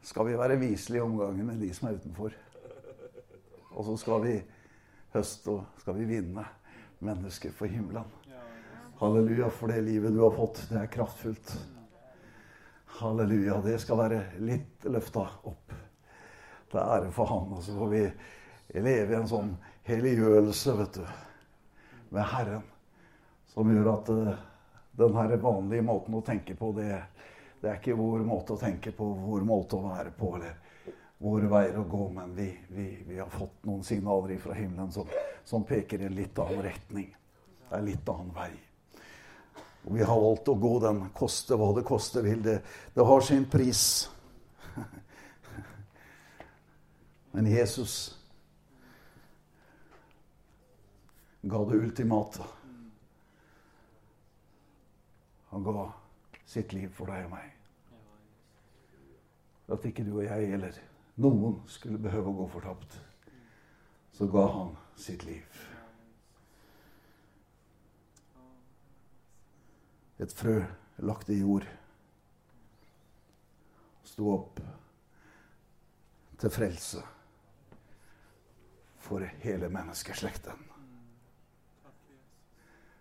skal 0.06 0.30
vi 0.30 0.40
være 0.40 0.56
viselige 0.62 1.02
i 1.02 1.04
omgangen 1.04 1.50
med 1.50 1.60
de 1.60 1.68
som 1.76 1.90
er 1.90 2.00
utenfor. 2.00 2.32
Og 3.76 3.84
så 3.90 4.00
skal 4.00 4.24
vi 4.24 4.36
høste 5.12 5.52
og 5.52 5.82
skal 5.82 5.98
vi 6.00 6.08
vinne 6.16 6.48
mennesker 7.04 7.52
for 7.52 7.68
himmelen. 7.68 8.08
Halleluja 9.02 9.52
for 9.52 9.68
det 9.68 9.82
livet 9.84 10.16
du 10.16 10.22
har 10.24 10.32
fått. 10.32 10.64
Det 10.70 10.80
er 10.80 10.88
kraftfullt. 10.96 11.58
Halleluja. 13.02 13.60
Det 13.68 13.76
skal 13.84 14.00
være 14.00 14.22
litt 14.40 14.88
løfta 14.88 15.28
opp 15.44 15.76
til 16.70 16.82
ære 16.82 17.12
for 17.14 17.30
Han. 17.30 17.54
Og 17.56 17.62
så 17.64 17.76
får 17.76 17.92
vi 17.92 18.02
leve 18.80 19.14
i 19.14 19.18
en 19.18 19.30
sånn 19.30 19.54
helliggjørelse, 19.86 20.76
vet 20.80 20.98
du, 20.98 21.06
med 22.14 22.28
Herren, 22.32 22.62
som 23.52 23.70
gjør 23.70 23.92
at 23.92 24.12
uh, 24.12 24.32
den 24.96 25.16
her 25.16 25.36
vanlige 25.36 25.86
måten 25.86 26.16
å 26.16 26.24
tenke 26.24 26.56
på, 26.58 26.72
det, 26.76 26.90
det, 27.60 27.70
er 27.70 27.78
ikke 27.78 27.96
vår 27.98 28.24
måte 28.26 28.56
å 28.56 28.60
tenke 28.60 28.92
på, 28.96 29.08
vår 29.26 29.44
måte 29.46 29.78
å 29.78 29.90
være 29.90 30.12
på, 30.16 30.32
eller 30.38 30.92
våre 31.22 31.48
veier 31.52 31.78
å 31.80 31.86
gå, 31.88 32.08
men 32.16 32.34
vi, 32.36 32.50
vi, 32.68 32.86
vi 33.06 33.18
har 33.20 33.30
fått 33.32 33.64
noen 33.68 33.84
signaler 33.84 34.38
fra 34.40 34.56
himmelen 34.56 34.92
som, 34.92 35.08
som, 35.44 35.64
peker 35.64 36.02
i 36.02 36.08
en 36.08 36.16
litt 36.16 36.38
annen 36.42 36.64
retning. 36.66 37.10
Det 37.66 37.78
er 37.78 37.86
litt 37.86 38.08
annen 38.12 38.32
vei. 38.36 38.50
Og 39.86 39.94
vi 39.94 40.02
har 40.02 40.20
valgt 40.20 40.50
å 40.50 40.56
gå 40.60 40.72
den, 40.82 41.04
koste 41.16 41.56
hva 41.58 41.70
det 41.76 41.86
koste 41.86 42.22
vil. 42.24 42.42
Det, 42.42 42.58
det 42.94 43.06
har 43.06 43.24
sin 43.24 43.46
pris. 43.50 43.82
Men 47.36 47.46
Jesus 47.46 48.18
ga 51.42 51.58
det 51.64 51.76
ultimate. 51.76 52.42
Han 55.48 55.64
ga 55.64 55.92
sitt 56.44 56.72
liv 56.72 56.88
for 56.96 57.12
deg 57.12 57.26
og 57.26 57.34
meg. 57.34 57.50
For 59.66 59.76
at 59.76 59.84
ikke 59.84 60.04
du 60.06 60.14
og 60.14 60.24
jeg 60.24 60.46
eller 60.56 60.78
noen 61.20 61.58
skulle 61.68 62.00
behøve 62.00 62.32
å 62.32 62.38
gå 62.38 62.46
fortapt, 62.54 62.96
så 64.16 64.28
ga 64.32 64.44
han 64.54 64.70
sitt 64.96 65.26
liv. 65.28 65.58
Et 70.24 70.32
frø 70.40 70.54
lagt 71.04 71.28
i 71.28 71.36
jord 71.42 71.68
sto 74.08 74.32
opp 74.38 74.64
til 76.40 76.54
frelse 76.56 77.04
for 79.06 79.22
hele 79.40 79.68
menneskeslekten. 79.68 80.64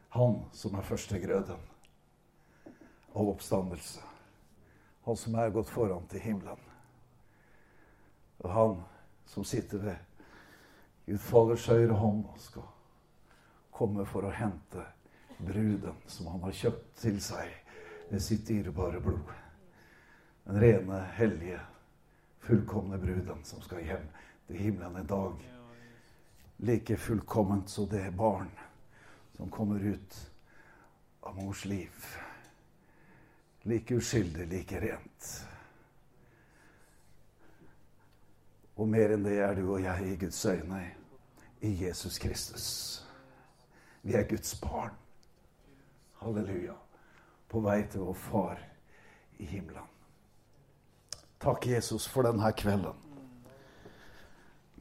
Han 0.10 0.44
som 0.54 0.76
er 0.78 0.86
førstegrøden 0.86 1.64
av 3.16 3.30
oppstandelse. 3.30 4.04
Han 5.04 5.18
som 5.18 5.36
er 5.36 5.50
gått 5.56 5.72
foran 5.74 6.06
til 6.12 6.22
himmelen. 6.22 6.62
Og 8.38 8.54
han 8.54 8.78
som 9.26 9.44
sitter 9.44 9.82
ved 9.82 9.98
Gud 11.08 11.20
Faders 11.26 11.66
høyre 11.74 11.98
hånd 11.98 12.22
og 12.30 12.38
skal 12.42 12.70
komme 13.74 14.06
for 14.06 14.30
å 14.30 14.36
hente 14.36 14.86
bruden 15.42 15.98
som 16.08 16.30
han 16.36 16.46
har 16.46 16.56
kjøpt 16.62 16.94
til 17.02 17.18
seg 17.22 17.50
med 18.12 18.22
sitt 18.24 18.46
dyrebare 18.48 19.02
blod. 19.02 19.34
Den 20.46 20.62
rene, 20.62 21.02
hellige, 21.18 21.60
fullkomne 22.46 23.02
bruden 23.02 23.44
som 23.44 23.66
skal 23.66 23.84
hjem 23.84 24.08
til 24.48 24.62
himmelen 24.62 25.02
en 25.02 25.10
dag 25.10 25.55
like 26.58 26.98
fullkomment 26.98 27.70
som 27.70 27.90
det 27.90 28.12
barn 28.12 28.50
som 29.38 29.50
kommer 29.50 29.80
ut 29.80 30.32
av 31.22 31.36
mors 31.36 31.66
liv. 31.66 32.06
Like 33.62 33.96
uskyldig, 33.96 34.48
like 34.48 34.80
rent. 34.80 35.48
Og 38.76 38.88
mer 38.88 39.16
enn 39.16 39.24
det 39.26 39.40
er 39.40 39.56
du 39.56 39.66
og 39.70 39.82
jeg 39.84 40.12
i 40.12 40.18
Guds 40.20 40.46
øyne 40.46 40.82
i 41.66 41.72
Jesus 41.86 42.20
Kristus. 42.20 42.68
Vi 44.04 44.14
er 44.14 44.28
Guds 44.30 44.54
barn. 44.62 44.94
Halleluja. 46.22 46.76
På 47.50 47.62
vei 47.64 47.82
til 47.88 48.04
vår 48.06 48.14
Far 48.14 48.62
i 49.40 49.46
himmelen. 49.46 49.88
Takk, 51.40 51.68
Jesus, 51.68 52.08
for 52.08 52.26
denne 52.26 52.52
kvelden. 52.58 53.05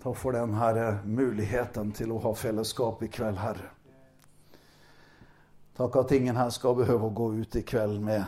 Takk 0.04 0.16
for 0.16 0.36
denne 0.36 0.98
muligheten 1.08 1.88
til 1.96 2.10
å 2.12 2.18
ha 2.20 2.34
fellesskap 2.36 3.00
i 3.02 3.08
kveld, 3.08 3.38
Herre. 3.40 3.70
Takk 5.78 5.96
at 5.96 6.12
ingen 6.12 6.36
her 6.36 6.50
skal 6.52 6.76
behøve 6.76 7.08
å 7.08 7.14
gå 7.22 7.28
ut 7.38 7.56
i 7.56 7.62
kveld 7.64 8.02
med 8.04 8.20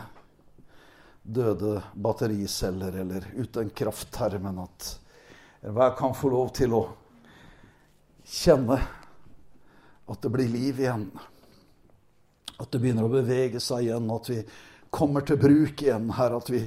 døde 1.21 1.75
battericeller 1.93 2.97
eller 3.03 3.29
uten 3.35 3.69
kraft, 3.69 4.09
Herre, 4.17 4.41
men 4.41 4.63
at 4.65 4.89
hver 5.61 5.93
kan 6.01 6.17
få 6.17 6.33
lov 6.33 6.49
til 6.57 6.73
å 6.73 6.81
kjenne 8.25 8.81
at 8.81 10.25
det 10.25 10.33
blir 10.33 10.49
liv 10.49 10.81
igjen. 10.81 11.07
At 12.57 12.73
det 12.73 12.81
begynner 12.81 13.05
å 13.05 13.17
bevege 13.19 13.61
seg 13.61 13.85
igjen, 13.85 14.09
at 14.17 14.33
vi 14.33 14.41
kommer 14.89 15.21
til 15.21 15.37
bruk 15.45 15.85
igjen, 15.85 16.09
Herre. 16.09 16.41
At 16.41 16.49
vi 16.49 16.65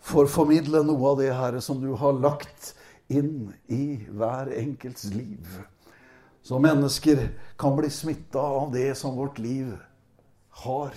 får 0.00 0.32
formidle 0.32 0.86
noe 0.88 1.12
av 1.12 1.20
det, 1.26 1.34
Herre, 1.36 1.60
som 1.60 1.84
du 1.84 1.92
har 1.92 2.16
lagt 2.16 2.78
inn 3.10 3.50
i 3.66 3.98
hver 4.08 4.52
enkelts 4.54 5.08
liv. 5.14 5.46
Så 6.42 6.58
mennesker 6.62 7.28
kan 7.60 7.76
bli 7.76 7.90
smitta 7.90 8.40
av 8.40 8.72
det 8.72 8.94
som 8.94 9.16
vårt 9.16 9.38
liv 9.38 9.74
har. 10.64 10.94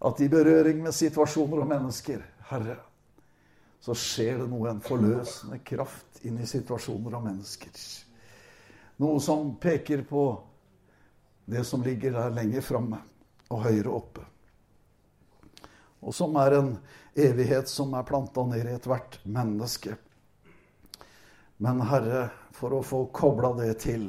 At 0.00 0.20
i 0.20 0.28
berøring 0.28 0.82
med 0.82 0.96
situasjoner 0.96 1.62
og 1.62 1.68
mennesker, 1.70 2.22
Herre, 2.50 2.76
så 3.80 3.96
skjer 3.96 4.42
det 4.42 4.48
noe, 4.50 4.68
en 4.68 4.82
forløsende 4.84 5.60
kraft 5.64 6.20
inn 6.28 6.40
i 6.40 6.48
situasjoner 6.48 7.16
og 7.16 7.24
mennesker. 7.24 7.72
Noe 9.00 9.20
som 9.24 9.54
peker 9.60 10.02
på 10.08 10.24
det 11.50 11.64
som 11.64 11.82
ligger 11.82 12.12
der 12.18 12.34
lenger 12.36 12.64
framme 12.64 13.00
og 13.50 13.64
høyere 13.64 13.94
oppe. 13.96 14.26
Og 16.00 16.14
som 16.16 16.36
er 16.40 16.58
en 16.58 16.70
evighet 17.16 17.68
som 17.68 17.92
er 17.96 18.06
planta 18.08 18.44
ned 18.48 18.68
i 18.68 18.76
ethvert 18.76 19.18
menneske. 19.24 19.96
Men 21.62 21.80
Herre, 21.84 22.30
for 22.56 22.72
å 22.72 22.82
få 22.82 23.02
kobla 23.12 23.50
det 23.58 23.74
til, 23.82 24.06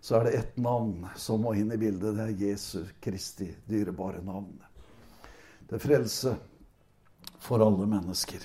så 0.00 0.16
er 0.18 0.24
det 0.24 0.30
ett 0.38 0.56
navn 0.58 1.04
som 1.14 1.44
må 1.46 1.52
inn 1.54 1.70
i 1.70 1.76
bildet. 1.78 2.16
Det 2.16 2.24
er 2.24 2.48
Jesu 2.48 2.80
Kristi 3.00 3.46
dyrebare 3.66 4.24
navn. 4.26 4.56
Det 5.68 5.76
er 5.76 5.84
frelse 5.84 6.32
for 7.38 7.62
alle 7.62 7.86
mennesker. 7.86 8.42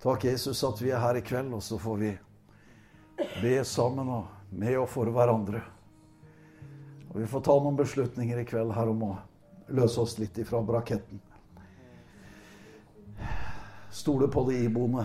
Takk, 0.00 0.24
Jesus, 0.24 0.62
at 0.64 0.80
vi 0.80 0.94
er 0.96 1.02
her 1.02 1.18
i 1.20 1.24
kveld, 1.24 1.52
og 1.52 1.60
så 1.64 1.76
får 1.80 2.00
vi 2.00 2.12
be 3.42 3.52
sammen 3.68 4.08
og 4.08 4.54
med 4.56 4.78
og 4.80 4.88
for 4.88 5.12
hverandre. 5.12 5.60
Og 7.10 7.18
vi 7.20 7.28
får 7.28 7.44
ta 7.44 7.58
noen 7.60 7.76
beslutninger 7.82 8.40
i 8.40 8.46
kveld 8.48 8.72
her 8.72 8.94
om 8.94 9.04
å 9.10 9.10
løse 9.76 10.00
oss 10.00 10.16
litt 10.22 10.40
ifra 10.40 10.62
braketten. 10.64 11.20
Stole 13.92 14.32
på 14.32 14.46
det 14.48 14.62
iboende. 14.64 15.04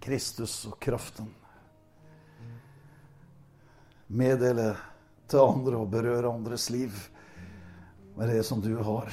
Kristus 0.00 0.64
og 0.66 0.78
kraften. 0.82 1.28
Meddele 4.10 4.72
til 5.30 5.44
andre 5.44 5.78
og 5.78 5.90
berøre 5.92 6.32
andres 6.32 6.70
liv 6.72 6.94
med 8.16 8.32
det 8.32 8.42
som 8.46 8.62
du 8.64 8.72
har. 8.82 9.12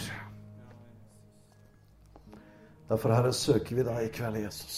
Derfor, 2.87 3.11
Herre, 3.11 3.33
søker 3.35 3.75
vi 3.75 3.83
deg 3.83 4.05
i 4.05 4.13
kveld, 4.15 4.39
Jesus. 4.41 4.77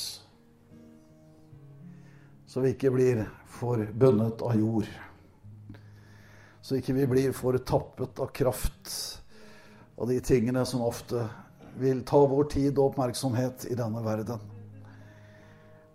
Så 2.49 2.63
vi 2.65 2.73
ikke 2.73 2.91
blir 2.91 3.23
for 3.53 3.85
bundet 3.93 4.41
av 4.41 4.57
jord. 4.57 4.89
Så 6.61 6.79
ikke 6.79 6.97
vi 6.97 7.05
blir 7.09 7.35
for 7.37 7.57
tappet 7.61 8.19
av 8.19 8.33
kraft 8.33 8.95
og 9.99 10.09
de 10.09 10.17
tingene 10.25 10.65
som 10.65 10.81
ofte 10.85 11.27
vil 11.79 12.01
ta 12.07 12.17
vår 12.17 12.49
tid 12.49 12.77
og 12.77 12.91
oppmerksomhet 12.91 13.67
i 13.69 13.77
denne 13.77 14.01
verden. 14.03 14.41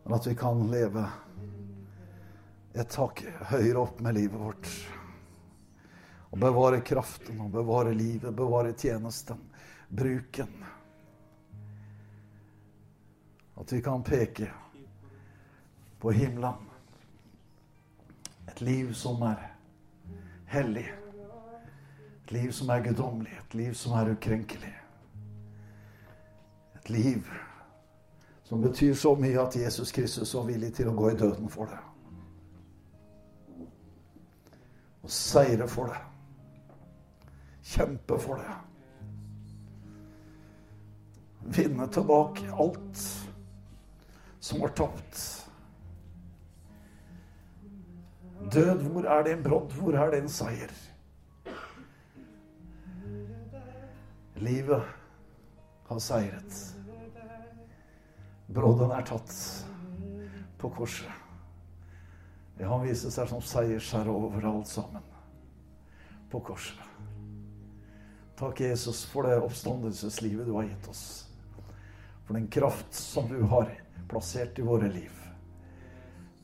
Men 0.05 0.15
at 0.15 0.27
vi 0.27 0.35
kan 0.37 0.67
leve 0.71 1.07
et 2.75 2.91
tak 2.91 3.23
høyere 3.53 3.79
opp 3.87 4.01
med 4.05 4.15
livet 4.19 4.41
vårt. 4.41 4.69
Og 6.35 6.39
bevare 6.43 6.81
kraften 6.85 7.41
og 7.41 7.53
bevare 7.55 7.95
livet, 7.95 8.35
bevare 8.35 8.75
tjenesten, 8.77 9.39
bruken. 9.89 10.65
At 13.55 13.73
vi 13.73 13.81
kan 13.83 14.03
peke 14.03 14.51
på 16.03 16.13
himmelen. 16.13 16.69
Et 18.51 18.61
liv 18.61 18.93
som 18.93 19.23
er 19.25 19.47
hellig. 20.53 20.89
Et 22.25 22.33
liv 22.33 22.53
som 22.53 22.71
er 22.71 22.85
guddommelig. 22.85 23.39
Et 23.47 23.55
liv 23.55 23.73
som 23.79 23.97
er 23.97 24.13
ukrenkelig. 24.13 24.75
Et 26.77 26.91
liv 26.91 27.33
som 28.45 28.63
betyr 28.63 28.95
så 28.95 29.15
mye 29.17 29.41
at 29.41 29.57
Jesus 29.57 29.93
Kristus 29.93 30.35
var 30.35 30.45
villig 30.49 30.75
til 30.77 30.89
å 30.91 30.97
gå 30.97 31.11
i 31.11 31.17
døden 31.17 31.49
for 31.49 31.71
det. 31.73 31.81
Og 35.05 35.11
seire 35.11 35.69
for 35.69 35.93
det. 35.93 36.01
Kjempe 37.65 38.19
for 38.21 38.41
det. 38.41 38.57
Vinne 41.57 41.89
tilbake 41.93 42.53
alt 42.53 43.05
som 44.41 44.61
var 44.61 44.77
tapt. 44.77 45.25
Død, 48.53 48.85
hvor 48.85 49.09
er 49.09 49.25
din 49.25 49.43
brodd? 49.45 49.73
Hvor 49.73 49.97
er 49.97 50.11
din 50.13 50.29
seier? 50.29 50.73
Livet 54.37 54.83
har 55.89 55.99
seiret. 55.99 56.74
Brodden 58.55 58.93
er 58.95 59.03
tatt 59.03 59.35
på 60.59 60.71
korset. 60.71 61.11
Ja, 62.59 62.69
han 62.71 62.85
viser 62.87 63.11
seg 63.11 63.27
som 63.27 63.43
seiersherre 63.43 64.15
over 64.15 64.47
alt 64.47 64.71
sammen 64.71 65.03
på 66.31 66.41
korset. 66.41 66.79
Takk, 68.39 68.61
Jesus, 68.61 69.05
for 69.11 69.27
det 69.27 69.41
oppstandelseslivet 69.43 70.47
du 70.47 70.53
har 70.55 70.69
gitt 70.69 70.87
oss. 70.91 71.05
For 72.27 72.39
den 72.39 72.47
kraft 72.47 72.95
som 72.95 73.29
du 73.31 73.41
har 73.51 73.71
plassert 74.11 74.59
i 74.59 74.67
våre 74.67 74.91
liv. 74.91 75.19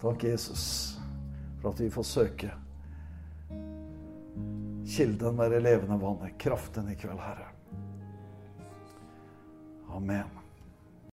Takk, 0.03 0.25
Jesus, 0.25 0.99
for 1.61 1.71
at 1.71 1.81
vi 1.81 1.91
får 1.95 2.09
søke 2.11 2.51
kilden 4.91 5.37
med 5.39 5.55
det 5.55 5.63
levende 5.63 5.99
vannet, 6.03 6.39
kraften 6.39 6.91
i 6.91 6.99
kveld, 6.99 7.23
Herre. 7.23 7.51
Amen. 9.95 10.40